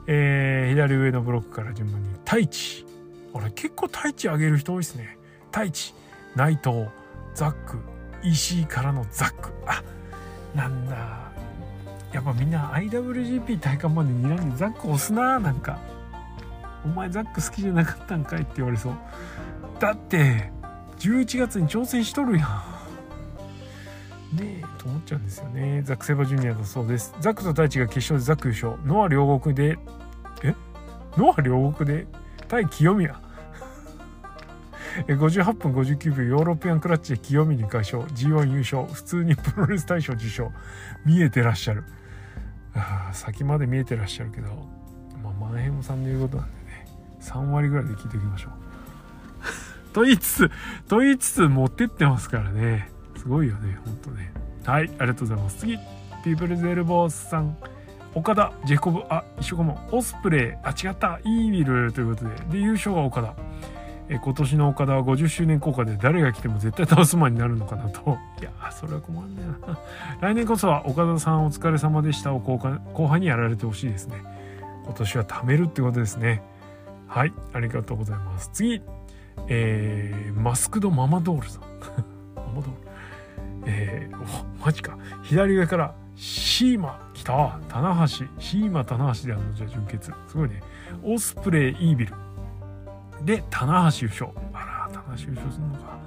[0.07, 2.09] えー、左上のブロックから順番に。
[2.25, 2.85] 太一
[3.33, 5.17] あれ結構太一上げる人多いですね。
[5.51, 5.93] 太一
[6.35, 6.87] 内藤
[7.33, 7.77] ザック。
[8.23, 9.51] 石井からのザック。
[9.65, 9.81] あ
[10.55, 11.29] なんだ。
[12.11, 15.79] やっぱみんな IWGP 体感まで睨んでザック押すななんか。
[16.85, 18.93] お前ザック好きじゃなかったんかいって言われそう。
[19.79, 20.51] だって
[20.99, 22.68] 11月に挑戦しとるやん。
[24.33, 25.81] ねえと思っちゃうんですよね。
[25.83, 27.15] ザック・セバジュニアだそうです。
[27.19, 28.75] ザックと太一が決勝でザック優勝。
[28.85, 29.79] ノア両国で
[30.43, 30.53] え？
[31.17, 32.07] ノア両国で？
[32.47, 33.19] 対清宮。
[35.07, 38.03] 58分59秒ヨーロピアンクラッチで清宮に快勝。
[38.03, 38.85] G1 優勝。
[38.85, 40.51] 普通にプロレス大賞受賞。
[41.05, 41.83] 見えてらっしゃる。
[42.75, 44.49] あ先まで見えてらっしゃるけど。
[45.23, 46.87] まあマンヘムさんの言うことなんでね。
[47.21, 48.51] 3割ぐらいで聞いておきましょう。
[49.93, 50.51] と言いつつ
[50.87, 52.91] と言いつつ持ってってますからね。
[53.19, 54.31] すごいよねほんとね。
[54.65, 55.57] はいありがとうございます。
[55.59, 55.77] 次
[56.23, 57.57] ピープルズエルボースさん。
[58.15, 60.53] 岡田ジェコブあ一緒かもオスプレイ。
[60.63, 61.19] あ違った。
[61.25, 62.35] イービルということで。
[62.51, 63.35] で優勝が岡田。
[64.07, 68.17] え今年の岡田は50周年効果で誰が来ても絶対倒すマンになるのかなと。
[68.41, 69.77] いやそれは困んねえな。
[70.21, 72.57] 来年こそは岡田さんお疲れ様でしたを後
[72.93, 74.23] 後半にやられてほしいですね。
[74.85, 76.41] 今年は貯めるってことですね。
[77.07, 78.49] はいありがとうございます。
[78.53, 78.81] 次
[79.47, 81.61] えー、マスクドママドールさん。
[82.35, 82.88] ママドール。
[83.71, 84.97] えー、おマジか。
[85.21, 87.59] 左上からシーマ来た。
[87.69, 88.25] 棚橋。
[88.39, 90.63] シーマ棚橋であのじゃ準決すごいね。
[91.03, 92.13] オスプレイイービル。
[93.23, 95.99] で棚橋優勝あら棚橋優勝するのか。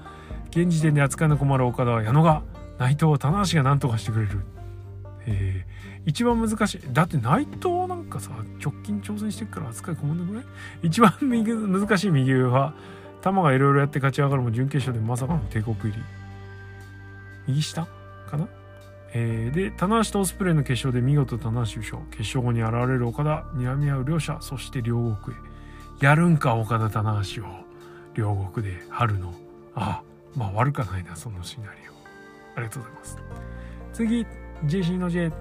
[0.50, 2.42] 現時点で扱いの困る岡田は矢野が
[2.78, 4.40] 内藤は棚橋が何とかしてくれる。
[5.24, 6.80] えー、一番難しい。
[6.92, 10.44] だって内藤なんかさ直近挑戦してるから扱い困んなくない？
[10.82, 12.74] 一番右難しい右上は
[13.20, 16.02] 玉がいろいろやって勝ち上がるも準決勝でまさかの帝国入り。
[17.46, 17.86] 右下
[18.30, 18.48] かな？
[19.14, 21.98] えー、で棚橋とオスプレイの決勝で見事棚橋優勝。
[22.10, 25.40] 決勝後に現れる岡田睨み合う両者そして両国へ。
[26.00, 27.46] やるんか岡田棚橋を。
[28.14, 29.32] 両国で春の
[29.74, 30.02] ああ
[30.36, 31.92] まあ悪かないなそのシナリオ。
[32.56, 33.18] ありがとうございます。
[33.92, 34.26] 次
[34.66, 35.32] JC の J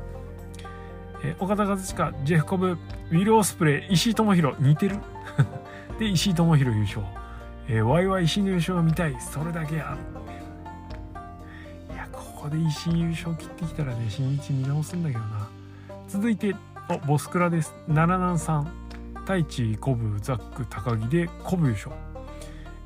[1.24, 4.98] え岡田和親ジェフコブウィル・オスプレイ石井智弘似てる？
[6.00, 7.02] で石井智弘優勝、
[7.68, 9.16] えー、ワイワイ石井の優勝が見たい。
[9.20, 9.98] それだけやいや。
[12.42, 15.48] ここで石井優勝切ってきたらね新日見直すんだけどな。
[16.08, 16.56] 続いて
[16.90, 17.76] おボスクラです。
[17.88, 18.72] 七南さん。
[19.14, 21.92] 太一コブザック高木でコブ優勝、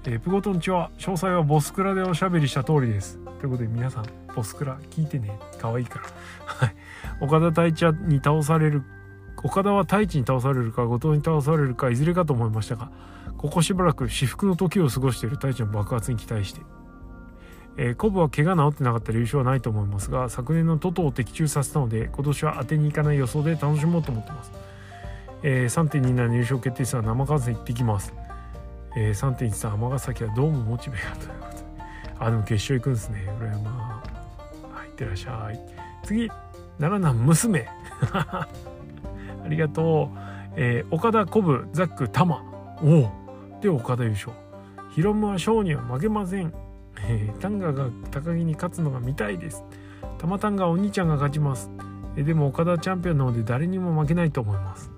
[0.03, 3.17] えー、プゴトンチは詳細はボスクラでおしゃべりした通りです。
[3.39, 5.39] ということで皆さんボスクラ聞いてね。
[5.57, 6.05] 可愛いから。
[6.45, 6.75] はい。
[7.21, 8.83] 岡田太一に倒される
[9.41, 12.91] 岡田は太一に倒されるか後藤に倒されるかいずれかと思いましたが
[13.37, 16.74] ここしばらく至福の時を過ごしている太一の爆発に期待して。
[17.77, 24.51] えー、コブは怪我治ってなかったら優勝はないと思いますが昨年のトトを的中させたので今年は当てに行かない予想で楽しもうと思ってます
[25.47, 28.13] えー、3.27優勝決定戦は生観戦行ってきます。
[28.97, 31.63] えー、3.13尼崎はどうもモチベやということで。
[32.17, 33.27] あ、でも決勝行くんですね。
[33.39, 33.69] 浦山。
[33.69, 35.59] はい、いってらっしゃい。
[36.03, 36.29] 次、
[36.79, 37.67] 奈良南娘。
[38.11, 38.47] あ
[39.47, 40.17] りがとう。
[40.55, 42.41] えー、岡田、コブ、ザック、玉。
[42.81, 43.59] おお。
[43.61, 44.31] で、岡田優勝。
[44.89, 46.51] ヒロムは賞には負けません。
[47.07, 49.63] えー、タンガが高木に勝つのが見たいです。
[50.17, 51.69] たまたんがお兄ちゃんが勝ちます。
[52.15, 54.91] えー、でも岡田チャンピオンなので誰にも負けないと思います。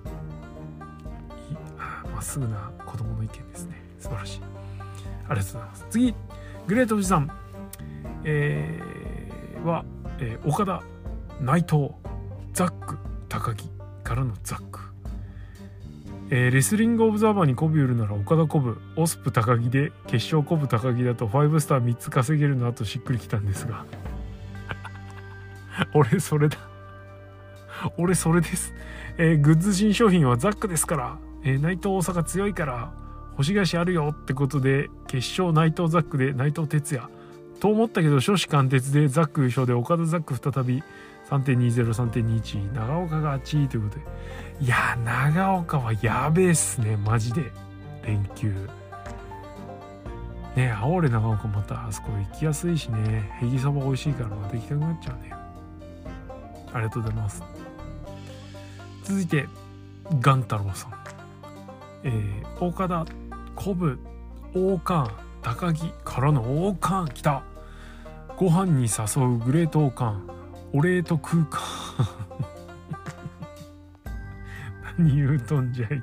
[2.18, 4.42] まっすぐな子供の意見ですね素晴らしい
[5.30, 6.16] ありがとうございます次
[6.66, 7.32] グレートおじさん、
[8.24, 9.86] えー、は、
[10.20, 10.82] えー、岡田
[11.40, 11.92] 内藤
[12.54, 12.98] ザック
[13.30, 13.70] 高木
[14.04, 14.80] からのザック
[16.30, 23.86] えー、レスリングオブザーバーにコブ売るなら岡田コブオスプ高木で決勝コブ高木だと5スター3つ稼げるのあとしっくりきたんですが。
[25.94, 26.58] 俺それだ。
[27.98, 28.74] 俺それです、
[29.18, 31.18] えー、グッズ新商品はザックですから。
[31.44, 32.92] えー、内藤大阪強いから
[33.36, 37.08] 星返しあるよってことで決勝内藤ザックで内藤哲也。
[37.60, 40.84] と思ったけど初子貫徹でザック優勝で岡田ザック再び
[41.30, 44.06] 3.20、3.21長岡が8位ということで。
[44.66, 47.52] いや長岡はやべえっすねマジで。
[48.06, 48.54] 連休。
[50.56, 53.30] ね青れ長岡またあそこ行きやすいしね。
[53.42, 55.34] へぎそば美味しいからまた行きたくなっちゃうね。
[56.74, 57.44] ありがとうございます。
[59.04, 59.48] 続いて
[60.12, 60.92] 元太郎さん。
[62.04, 63.06] えー、岡田
[63.60, 64.00] 古武
[64.56, 67.44] 王冠高木からの王冠来た。
[68.38, 70.24] ご飯に誘うグレート王冠
[70.74, 71.60] お礼と空間
[74.98, 76.02] 何言うとんじゃいって。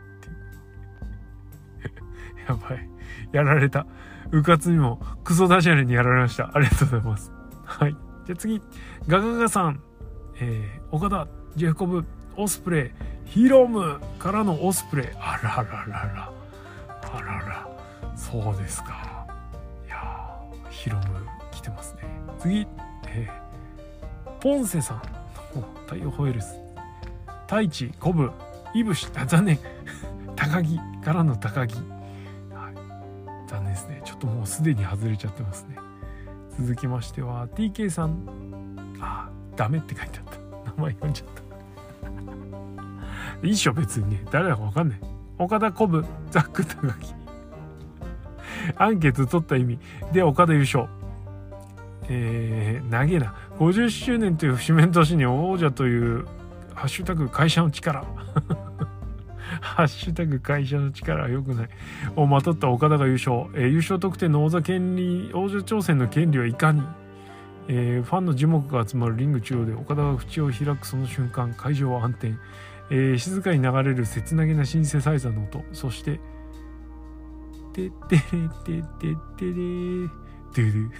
[2.48, 2.88] やばい。
[3.33, 3.87] やられた。
[4.31, 6.50] うかつにもクソダジャレにやられました。
[6.55, 7.33] ありがとうございます。
[7.64, 7.96] はい。
[8.27, 8.62] じゃあ次。
[9.07, 9.83] ガガガさん。
[10.40, 12.05] えー、岡田ジェフコブ
[12.37, 15.07] オスプレイヒロムからのオスプレイ。
[15.20, 16.33] あらららら。
[17.12, 17.68] あらら。
[18.16, 19.27] そうですか。
[19.87, 21.03] いやヒロム
[21.53, 22.03] 来てますね。
[22.38, 22.66] 次、
[23.07, 23.43] えー、
[24.44, 25.02] ポンセさん。
[25.87, 26.48] 太陽ホエールズ
[27.46, 28.30] 太一コブ。
[28.74, 29.09] イブシ。
[29.16, 29.59] あ残念。
[30.37, 30.78] 高木。
[31.02, 34.02] からの高木、はい、残念ですね。
[34.04, 35.78] ちょっともうすでに外れちゃってますね。
[36.59, 38.98] 続きましては TK さん。
[39.00, 40.72] あダメって書いてあった。
[40.72, 41.28] 名前読んじゃっ
[43.40, 43.46] た。
[43.46, 44.26] いいっしょ別にね。
[44.30, 45.00] 誰だか分かんない。
[45.38, 46.04] 岡田コブ。
[46.30, 47.14] ザック高木。
[48.76, 49.78] アンケート取った意味。
[50.12, 50.87] で岡田優勝。
[52.11, 53.35] えー、長えな。
[53.58, 56.26] 50周年という節目の年に王者という
[56.74, 58.04] ハッシュタグ会社の力。
[59.60, 61.68] ハッシュタグ会社の力は良くない。
[62.16, 66.82] をまとった岡田が優勝、えー、優勝得点の王座権利王者挑戦の権利はいかに、
[67.68, 72.34] えー、ファンの樹木が集まるリング中央で岡田が口を開くその瞬間会場は暗転、
[72.90, 75.64] えー、静かに流れる切なげなシンセサイザーの音。
[75.72, 76.18] そして
[77.72, 80.08] 「てってれてってってれー
[80.56, 80.90] ドゥ」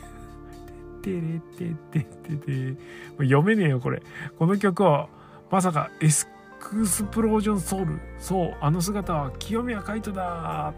[1.05, 1.21] てれ
[1.57, 2.77] てててて。
[3.19, 4.03] 読めねえよこれ。
[4.39, 5.09] この曲は
[5.51, 8.01] まさかエスクスプロージョンソウル。
[8.19, 10.73] そうあの姿は清宮海斗だ。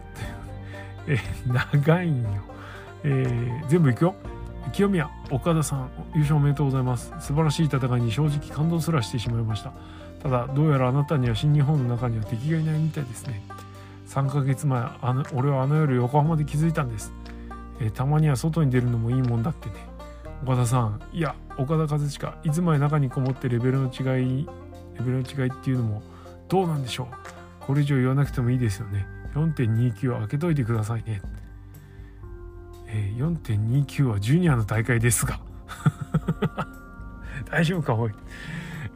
[1.06, 1.12] って。
[1.14, 2.28] え長いんよ。
[3.04, 4.14] えー、全部いくよ。
[4.72, 7.12] 清宮岡田さん優勝おめでとうございます。
[7.20, 9.72] 素晴らしい戦いに正直感動すらしてしまいました。
[10.22, 13.42] ただどうやらあなたには新日本の中には敵がいないみたいですね。
[14.08, 17.12] 3ヶ月前あの俺はあの夜横浜で気づいたんです、
[17.80, 19.95] えー、たまには外に出るのもいいもんだってね。
[20.46, 24.46] 岡田さんいや岡田和親いつまで中にこもってレベルの違い
[24.94, 26.02] レベルの違いっていうのも
[26.48, 27.16] どうなんでしょう。
[27.58, 29.06] これ以上言わなくてもいいですよね。
[29.34, 31.20] 4.29は開けといてくださいね、
[32.86, 35.40] えー、4.29はジュニアの大会ですが。
[37.50, 38.12] 大丈夫かおい、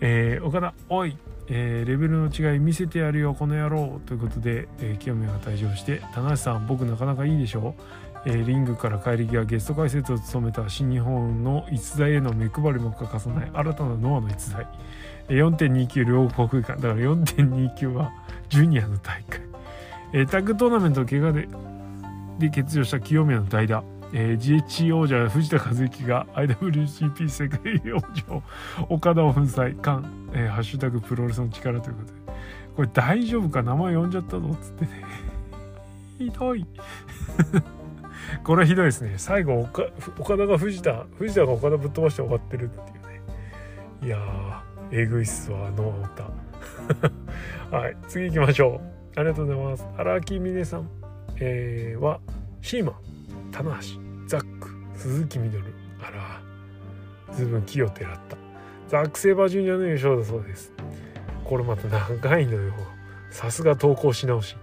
[0.00, 1.18] えー、岡田おい
[1.52, 4.00] えー、レベルの違い見せてやるよこの野郎。
[4.06, 7.82] ということで、えー、清宮が退場して棚橋さん僕なかなかいいでしょう。
[8.26, 14.66] えー、リングから帰り際ゲスト解説を務めた新日本の逸材への目配りも欠かさない新たなノアの逸材。
[15.28, 18.12] 4.29両国間だから4.29は
[18.48, 19.40] ジュニアの大会、
[20.12, 21.48] えー、タッグトーナメント怪我で
[22.38, 28.42] で欠場した清宮の代打、えー、GHC 王者藤田和之が IWGP 世界王者
[28.88, 29.80] 岡田を粉砕。
[29.80, 32.20] 間、えー、ハッシュタグプロレスの力ということで。
[32.76, 33.62] これ大丈夫か？
[33.62, 35.04] 名前呼んじゃったぞっつってね。
[36.18, 36.66] ひどい。
[38.44, 39.14] これひどいですね。
[39.16, 39.90] 最後岡
[40.36, 43.20] 田が藤田藤田が岡田ぶっ飛ばして終わってるっていうね。
[44.02, 46.08] いやーえぐいっすわノアオ
[47.70, 48.80] タはい次行きましょ
[49.16, 49.18] う。
[49.18, 49.86] ありがとうございます。
[49.96, 50.88] 荒木峰さん、
[51.36, 52.20] えー、は
[52.62, 52.94] シーマン
[53.52, 53.80] 棚橋
[54.26, 55.64] ザック鈴木みどる。
[56.02, 56.40] あら
[57.34, 58.36] ずいぶん木をてらった。
[58.88, 60.72] ザック・セーバージュニアの優勝だそうです。
[61.44, 62.72] これまた長いのよ。
[63.30, 64.56] さすが投稿し直し。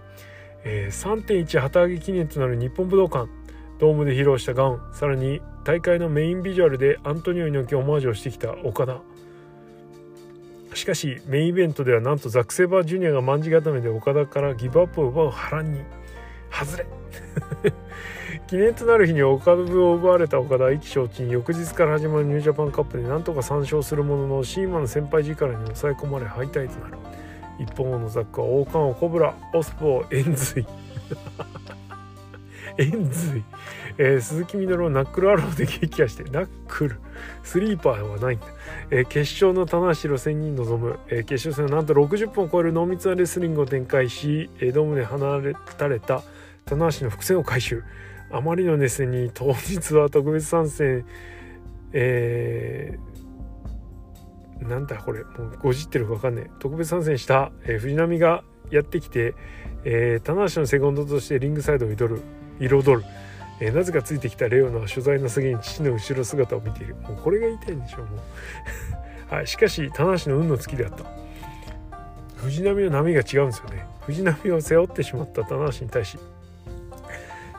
[0.64, 3.37] えー、3.1旗揚げ記念となる日本武道館。
[3.78, 9.00] ドームで披露したガンさらに大会のメインビジュアルでアントニオ猪木オマージュをしてきた岡田。
[10.74, 15.80] しかしメインイベントではなんとザック・セバージュニアが卍固めで岡田からギブアップを奪う波乱に。
[16.50, 16.86] 外れ。
[18.46, 26.98] 記念となる日に岡田を奪われた岡田は意気消沈翌日から始まるニュージャパンカップでなんとか3勝するもののシーマの先輩力に抑え込まれ敗退となる。
[27.58, 30.66] 一方のザックは王冠をコブラオスポを円髄。
[32.80, 33.44] 円髄、
[33.98, 36.96] えー、鈴木みのるをナックルアローで撃破してナックル。
[37.42, 38.46] スリーパーはないんだ、
[38.90, 46.22] えー、決勝の棚橋路線に臨む、えー、決勝戦はなんと60分を超える濃密なレスリングを展開し、えー、ドームで離れたれた
[46.66, 47.82] 棚橋の伏線を回収。
[48.30, 51.04] あまりの熱戦に当日は特別参戦。
[51.92, 55.24] えー、なんだこれ。
[55.24, 59.34] もうごじってるか分かんない特別参戦した、えー、藤波がやってきて、
[59.84, 62.20] えー、棚橋のセコンドとしてリングサイドを彩る
[62.60, 63.04] 彩る、
[63.60, 66.96] えー、なぜかついてきたレオナは取材の先に父の後ろ姿を見ている。
[66.96, 68.06] もうこれが言いたいんでしょう。
[68.06, 68.20] もう。
[69.34, 71.04] はい、しかし棚橋の運の尽きであった。
[72.36, 73.98] 藤波の波が違うんですよね。
[74.08, 76.18] 藤波を背負ってしまった棚橋に対し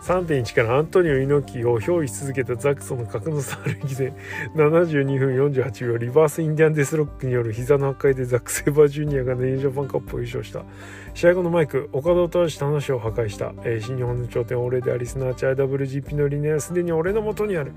[0.01, 4.13] 3.1からアントニオ猪木を憑依し続けたザクソンの格の差歩きで
[4.55, 10.63] 72分48秒リバースインディアンデスロックによる膝の破壊でザック・セーバージュニアがネイジャパンカップを優勝した。
[11.19, 17.73] 試合後のマイク岡田を倒し話を破壊した、えー、新日本の頂点俺でありすなわち IWGP の理念はすでに俺のもとにある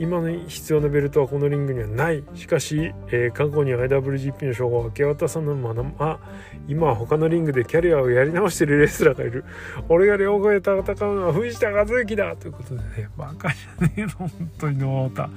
[0.00, 2.24] 今の必要なベルトはこのリングにはない。
[2.34, 6.18] しかし、えー、過去に IWGP の称号を明け渡さぬまま
[6.66, 9.44] 今は他のリングでキャリアをやり直しているレスラーがいる。
[9.88, 15.30] 俺が両方で戦うのは藤田和之だということでねバカじゃねえの本当にノアオタ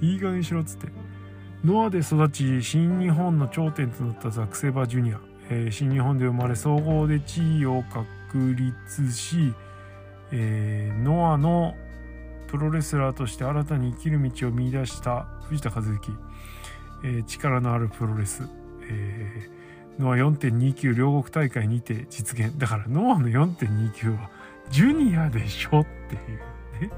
[0.00, 0.86] いい加減にしろっつって。
[1.64, 5.20] ノアで育ち新日本の頂点となったザク・セバージュニア、
[5.52, 9.52] えー、新日本で生まれ総合で地位を確立し、
[10.30, 11.74] えー、ノアの
[12.48, 16.10] プロレスラーとして新たに生きる道を見出した藤田和之、
[17.04, 18.48] えー、力のあるプロレス、
[18.88, 22.56] えー、ノア4.29両国大会にて実現。
[22.56, 24.30] だからノアの4.29は
[24.70, 26.38] ジュニアでしょっていう
[26.80, 26.90] ね、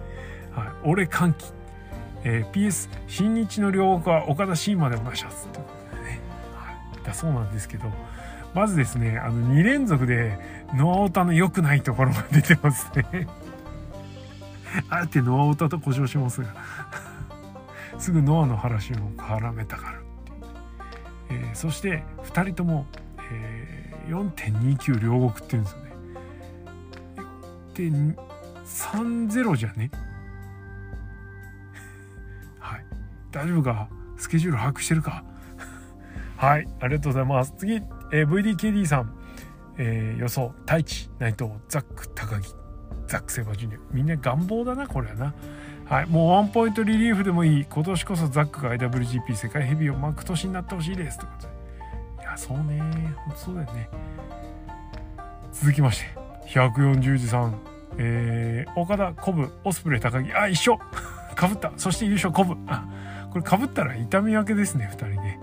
[0.52, 1.46] はい、俺歓喜、
[2.22, 6.20] えー、PS 新日の両国は岡田真馬でお願いしますってことでね、
[6.54, 7.90] はい、だそうなんですけど。
[8.54, 10.38] まずですねあの2連続で
[10.74, 13.26] ノアオタの良くないところが出てますね。
[14.88, 16.54] あえてノア歌と故障しますが。
[17.96, 20.02] すぐノアの話を絡めたがるっ
[21.28, 22.86] ていう、えー、そして2人とも、
[23.30, 25.92] えー、4.29両国っていうんですよね。
[28.66, 29.92] 4.30じゃね？
[32.58, 32.84] はい。
[33.30, 33.88] 大丈夫か？
[34.16, 35.22] スケジュール把握してるか？
[36.36, 36.66] はい。
[36.80, 37.54] ありがとうございます。
[37.56, 37.80] 次、
[38.12, 39.14] えー、VDKD さん、
[39.78, 42.54] えー、予想太一内藤ザック高木
[43.06, 43.78] ザック・セバージュニア。
[43.92, 45.34] みんな願望だなこれはな。
[45.86, 47.66] はいもうワンポイントリリーフでもいい。
[47.68, 52.22] 今年こそザックが IWGP 世界ヘビーを巻く年になってほしいですということで。
[52.22, 52.80] いやそうね。
[53.16, 53.90] ほんとそうだよね。
[55.52, 56.06] 続きまして
[56.48, 57.58] 140時さん。
[57.96, 60.32] えー、岡田コブオスプレイ高木。
[60.32, 60.78] あ一緒。
[61.36, 61.72] かぶった。
[61.76, 62.54] そして優勝コブ。
[62.66, 62.86] あ
[63.30, 65.40] これかぶったら痛み分けですね2人ね。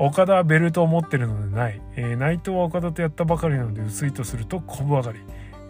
[0.00, 5.18] 岡田はベルトを持ってるのでない、えー、内藤は岡田とやったばかりなので薄いとするとコブ上がり。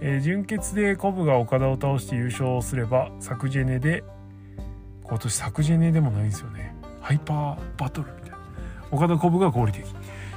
[0.03, 4.03] えー、準決でコブが岡田を倒して優勝すればサクジェネで
[5.03, 6.74] 今年サクジェネでもないんですよね。
[7.03, 8.39] ハイパーバトルみたいな。
[8.93, 9.85] 岡田コブが合理的。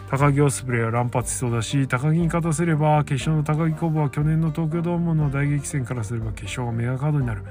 [0.10, 7.44] 高木オスプレイは乱発しそうだし高木に勝たせれば決勝の高木コブは去年の東京ドームの大激戦からすれば決勝がメガカードになる、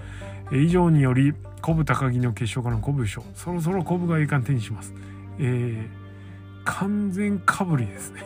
[0.51, 3.23] えー、以上によりコブ高木の決勝からのコブ優勝。
[3.35, 4.93] そろそろコブが栄冠手にします。
[5.39, 6.02] えー、
[6.65, 8.23] 完全かぶりですね。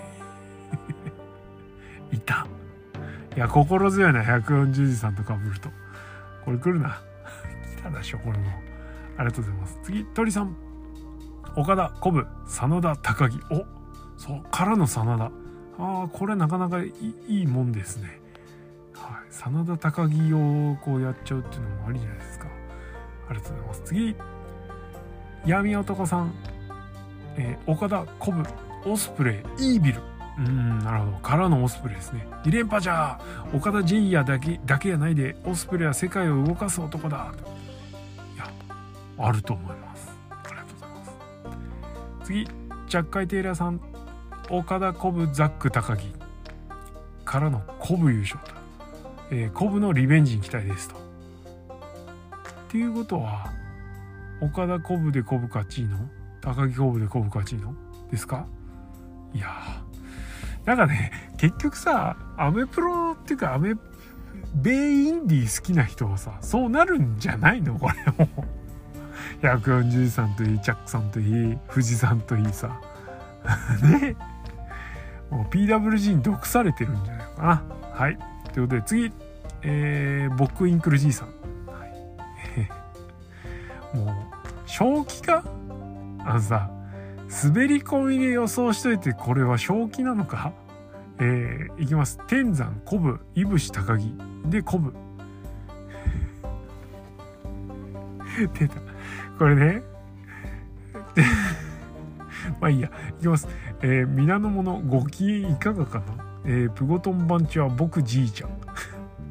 [2.12, 2.46] いた。
[3.36, 4.22] いや心強いな。
[4.22, 5.70] 140時さんとかぶると。
[6.44, 7.00] これ来るな。
[7.76, 8.44] 来たでしょこれも
[9.16, 9.78] ありがとうございます。
[9.82, 10.56] 次鳥さん。
[11.56, 13.38] 岡田コブ真田高木。
[13.50, 13.64] お
[14.16, 15.24] そうからの真田。
[15.24, 15.30] あ
[16.04, 16.92] あこれなかなかい
[17.28, 18.20] いもんですね。
[18.94, 19.32] はい。
[19.32, 22.46] 真田高木をこうやっちゃうっていうのもありじゃないですか。
[23.28, 23.82] ありがとうございます。
[23.84, 24.16] 次
[25.46, 26.32] 闇男さん、
[27.36, 28.42] えー、岡田コブ
[28.84, 30.00] オスプレイイービル。
[30.38, 31.18] うんなるほど。
[31.18, 32.26] からのオスプレイですね。
[32.44, 33.18] 2連覇じゃ
[33.54, 37.32] 岡田ジェイヤだけだけやないでオスプレイは世界を動かす男だ。
[38.34, 38.50] いや
[39.18, 40.08] あると思います。
[40.30, 41.04] ありがとうございま
[42.20, 42.26] す。
[42.26, 43.80] 次ジャッカイ・テイラーさん。
[44.48, 46.12] 岡田コブザック高木。
[47.24, 48.52] からのコブ優勝と、
[49.32, 50.94] えー、コブのリベンジに期待ですと。
[50.94, 50.98] っ
[52.68, 53.52] ていうことは
[54.40, 55.98] 岡田コブでコブ勝ちの
[56.54, 57.74] 高木コブでコブ勝ちの？
[58.10, 58.46] ですか？
[59.34, 59.48] いや
[60.64, 63.74] なんかね結局さアメプロっていうかアメ
[64.54, 67.76] 米インディー好きな人はさそうなるんじゃないの？
[67.78, 67.94] これ
[68.24, 68.28] も。
[69.42, 72.80] 140さんといいチャックさんといい富士山といいさ。
[73.82, 74.14] ね。
[75.30, 77.62] もう PWG に毒されてるんじゃないかな。
[77.92, 78.16] はい。
[78.54, 79.12] ということで次。
[79.68, 81.28] えー、ボックインクル G さん、
[81.66, 81.90] はい、
[83.96, 84.14] もう
[84.66, 85.42] 正気か？
[86.26, 86.70] あのさ
[87.44, 90.52] 滑り込みで予想しといてこれは正気なのか？
[91.18, 92.18] えー、いきます。
[92.26, 94.12] 天山古武いぶし高木。
[94.44, 94.92] で古武
[98.52, 98.74] 出た。
[99.38, 99.82] これね。
[102.60, 102.90] まあいいや。
[103.18, 103.48] いきます、
[103.80, 106.04] えー、皆の者ご機嫌いかがかな、
[106.44, 108.50] えー、プゴトン番地は僕じいちゃん。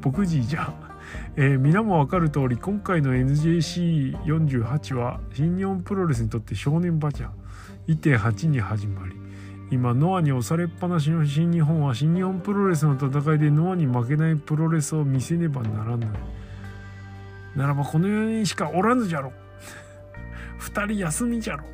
[0.00, 0.74] 僕じいじゃん。
[1.38, 7.32] えー、皆も分かる通り今回の NJC48 は新日本プロレスにとって正念場じゃん
[7.88, 9.14] 1.8に始まり。
[9.70, 16.06] 今ノアに押されっぱなしの新日本は新日本プロレスの戦いでノアに負けないプロレスを見せねばならぬ
[17.56, 19.32] ならばこの4人しかおらぬじゃろ。
[20.60, 21.64] 2人休みじゃろ。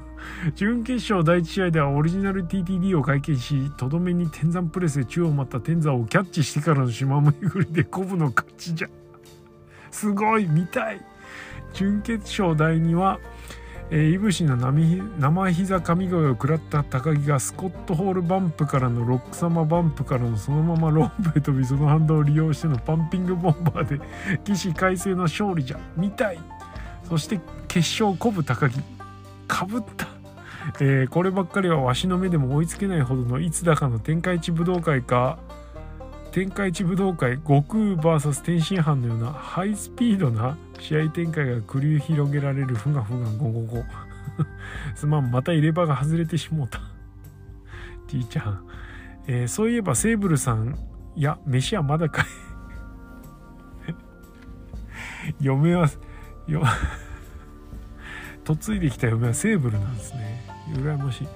[0.54, 8.88] 準決勝第1試合ではオリジナル TTD を会見しとどめに天山プレスで宙を舞った天山をキャッチしてからの島巡りでコブの勝ちじゃ。
[9.90, 11.00] すごい見たい。
[11.72, 13.18] 準決勝第2は
[13.90, 24.04] え、いぶしの生膝神声を食らった高木がスコットホールバンプからのロック様バンプからのそのままロープへ飛びその反動を利用してのパンピングボンバーで
[24.44, 25.78] 起死回生の勝利じゃ。
[25.96, 26.38] 見たい。
[27.08, 28.80] そして決勝鼓舞高木。
[29.46, 30.08] かぶった、
[30.80, 35.38] えー、こればっかりはわしの目でも追いつけないほどのいつだかの天下一武道会か
[36.32, 43.84] 天下一武道会悟空 VS 天津飯のようなハイスピードな試合展開が繰り広げられるふがふがゴゴゴ
[44.94, 46.80] すまんまた入れ歯が外れてしもうた。
[48.08, 48.64] じいちゃん、
[49.26, 50.78] えー、そういえばセーブルさん
[51.14, 52.24] いや飯はまだかい。
[55.40, 55.88] 嫁は
[56.46, 56.62] よ
[58.46, 60.35] 嫁いできた嫁はセーブルなんですね
[60.74, 61.28] 羨ましい。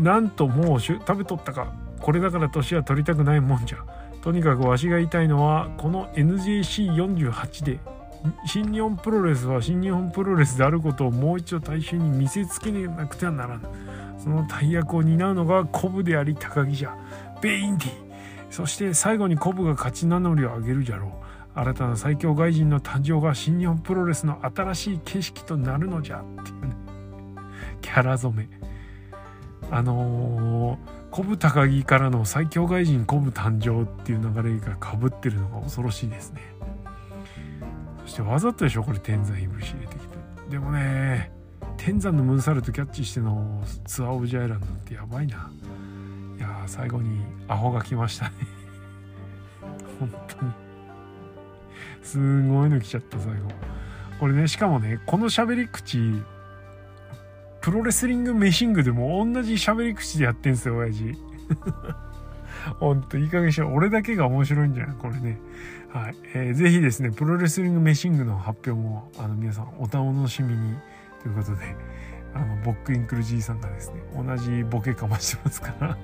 [0.00, 1.72] なんともう食べとったか。
[2.00, 3.78] これだから年は取りたくないもんじゃ。
[4.22, 7.78] とにかくわしが言いたいのはこの NJC48 で
[8.46, 13.68] 新日本プロレスは新日本プロレスであることをもう一度大衆に見せつけなくてはならぬ
[14.18, 16.96] その大役を担うのがコブであり高木じゃ。
[17.42, 17.88] ベインディ。
[18.50, 21.10] そして最後にコブが勝ち名乗りを上げるじゃろう。
[21.58, 26.20] 新たな最強外人の誕生が新日本プロレスの新しい景色となるのじゃ。
[26.20, 26.73] っていうね。
[27.84, 28.48] キャラ染め。
[29.70, 36.40] あのー、コブ高木からの最強外人コブ誕生っていう流れがかぶってるのが恐ろしいですね。
[38.06, 39.96] そしてわざとでしょこれ天山いぶし入れて。
[39.96, 40.16] きて
[40.50, 41.30] でもね
[41.76, 45.50] 天山のムーンサルトキャッチしてのツアーオブジャイランドってやばいな。
[46.38, 48.32] いや最後にアホが来ましたね。
[50.00, 50.52] 本当に。
[52.02, 53.50] すごいの来ちゃった最後。
[54.18, 56.22] これねしかもねこの喋り口
[57.64, 61.14] プロレスリングメシングでも同じ喋り口でやってんすよ親父。
[62.78, 65.40] ほんといい加減しろ俺だけが面白いんじゃないこれね。
[65.90, 70.76] はい、えー、ぜひですねプロレスリングメシングの発表もあの皆さんお楽しみに
[71.22, 71.74] ということで
[72.34, 75.96] あのボックインクルじいさんがですね同じボケかましてますから。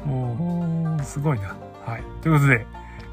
[0.06, 1.54] もうすごいな。
[1.84, 2.02] はい。
[2.22, 2.66] ということで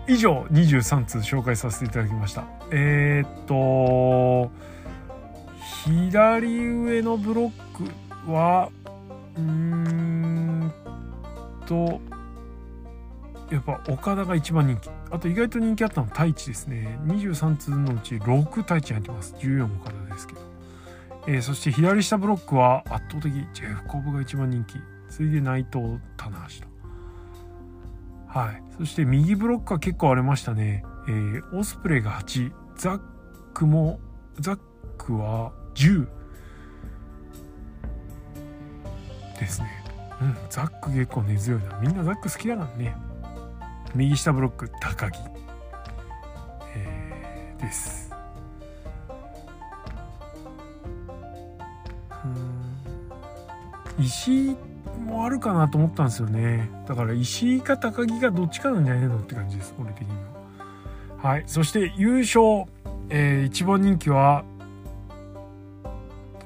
[0.08, 2.46] 以上23通紹介させていただきました。
[2.72, 4.77] えー、っと
[5.86, 7.52] 左上のブロッ
[8.26, 8.70] クは
[9.36, 10.74] うーん
[11.66, 12.00] と
[13.50, 14.90] やっぱ岡田が一番人気。
[15.10, 17.00] あと意外と人気あったの太一ですね。
[17.06, 19.36] 23通のうち6太一入ってます。
[19.40, 20.42] 14岡田ですけど、
[21.28, 24.76] えー、そして左下ブロックは圧倒的ジェフコブが一番人気。
[25.10, 28.40] 次いで内藤棚橋と。
[28.40, 28.64] はい。
[28.78, 33.02] そして右ブロックは結構荒れましたね、えー、オスプレイが8ザッ
[33.54, 34.00] クも
[34.40, 34.60] ザッ
[34.98, 36.08] クは10
[39.40, 39.70] ですね。
[40.20, 41.80] うんザック結構根強いな。
[41.80, 42.96] みんなザック好きだからね。
[43.94, 45.20] 右下ブロック高木、
[46.76, 48.12] えー、です。
[53.98, 54.04] うん。
[54.04, 54.56] 石井
[55.06, 56.70] もあるかなと思ったんですよね。
[56.88, 60.10] だから石井か高木がどっちかなんじゃないのって感じです俺的に
[61.22, 61.30] は。
[61.30, 61.44] はい。
[61.46, 62.66] そして優勝、
[63.10, 64.44] えー、一番人気は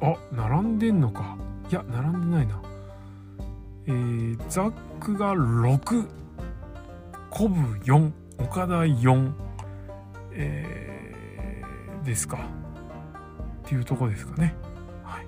[0.02, 1.38] あ並んでんのか。
[1.70, 2.62] いや並んでないな。
[3.88, 6.08] えー、ザックが6
[7.30, 9.32] コブ4岡田4、
[10.34, 12.40] えー、ですか。
[13.66, 14.56] っていうとこですかね。
[15.04, 15.26] はい。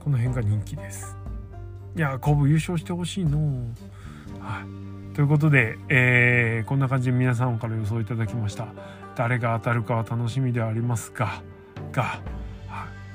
[0.00, 1.16] この辺が人気です。
[1.96, 3.38] いやコブ優勝してほしいの。
[4.38, 5.14] はい。
[5.14, 8.68] ということで、えー、こんな感じで皆さんから予想いただきました。
[9.16, 11.42] 誰が当たるかは楽しみではありますが
[11.90, 12.20] が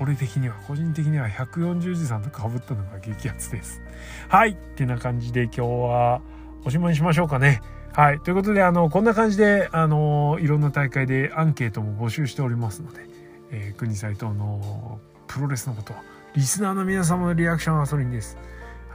[0.03, 3.81] 俺的には個人的には140字さんとかぶったのが激アツです
[4.27, 6.21] はいってな感じで今日は
[6.65, 7.61] おしまいにしましょうかね
[7.93, 8.19] はい。
[8.19, 13.05] ということで、あの、こんな感じで、あの、いろんな大会でアンケートも募集しておりますので、
[13.51, 15.93] えー、国斎藤のプロレスのこと、
[16.33, 18.35] リスナーの皆様のリアクションはそれにです。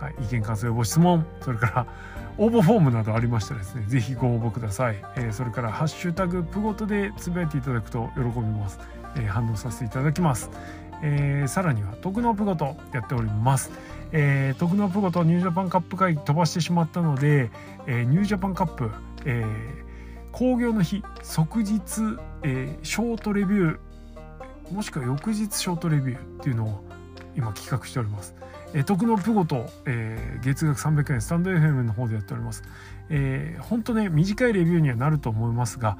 [0.00, 0.14] はい。
[0.24, 1.86] 意見、感想ご質問、それから、
[2.38, 4.96] 応募フォームなどありましたらですね、ぜひご応募ください。
[5.14, 8.80] えー、それから、ハッシュタグプごとでつぶやいていただくと喜びます。
[9.14, 10.50] えー、反応させていただきます。
[11.02, 13.70] えー、さらには、徳のプごとやっております。
[14.12, 17.50] えー、徳のプゴとニュージャパンカップ会飛ばしてしまったので、
[17.86, 18.90] えー、ニュージャパンカップ、
[19.24, 19.44] え、
[20.32, 21.78] 興行の日即日、
[22.42, 23.78] え、ショートレビュー
[24.72, 26.84] もしくは翌日ショートレビューっていうのを
[27.36, 28.34] 今企画しております。
[28.74, 32.62] え、徳のプゴと、え、月額300円スタンド FM の方でやっております。
[33.10, 35.96] えー、本当ね短いレビューにはなると思いますが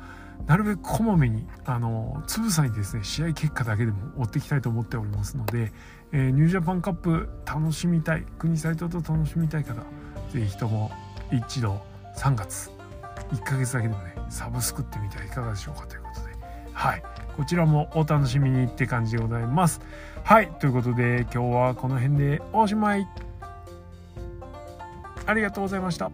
[0.47, 5.73] なるべくこまめにあのつぶさにですね試合結果だけでも追っていきたいと思っておりますので、
[6.13, 9.83] えー、ニュージャパンカップ楽しみたい国サイトと楽しみたい方
[10.31, 10.91] 是非とも
[11.31, 11.81] 一度
[12.17, 12.71] 3月
[13.31, 16.29] 1ヶ月だけでもねサブスクってみてはいかがでしょうかということで。
[16.73, 17.03] はい。
[17.37, 19.81] こちらもお楽しみにって感じでございます。
[20.25, 20.49] はい。
[20.61, 23.09] ということで今日はこの辺でおしまい。
[25.27, 26.11] ありがとうございました。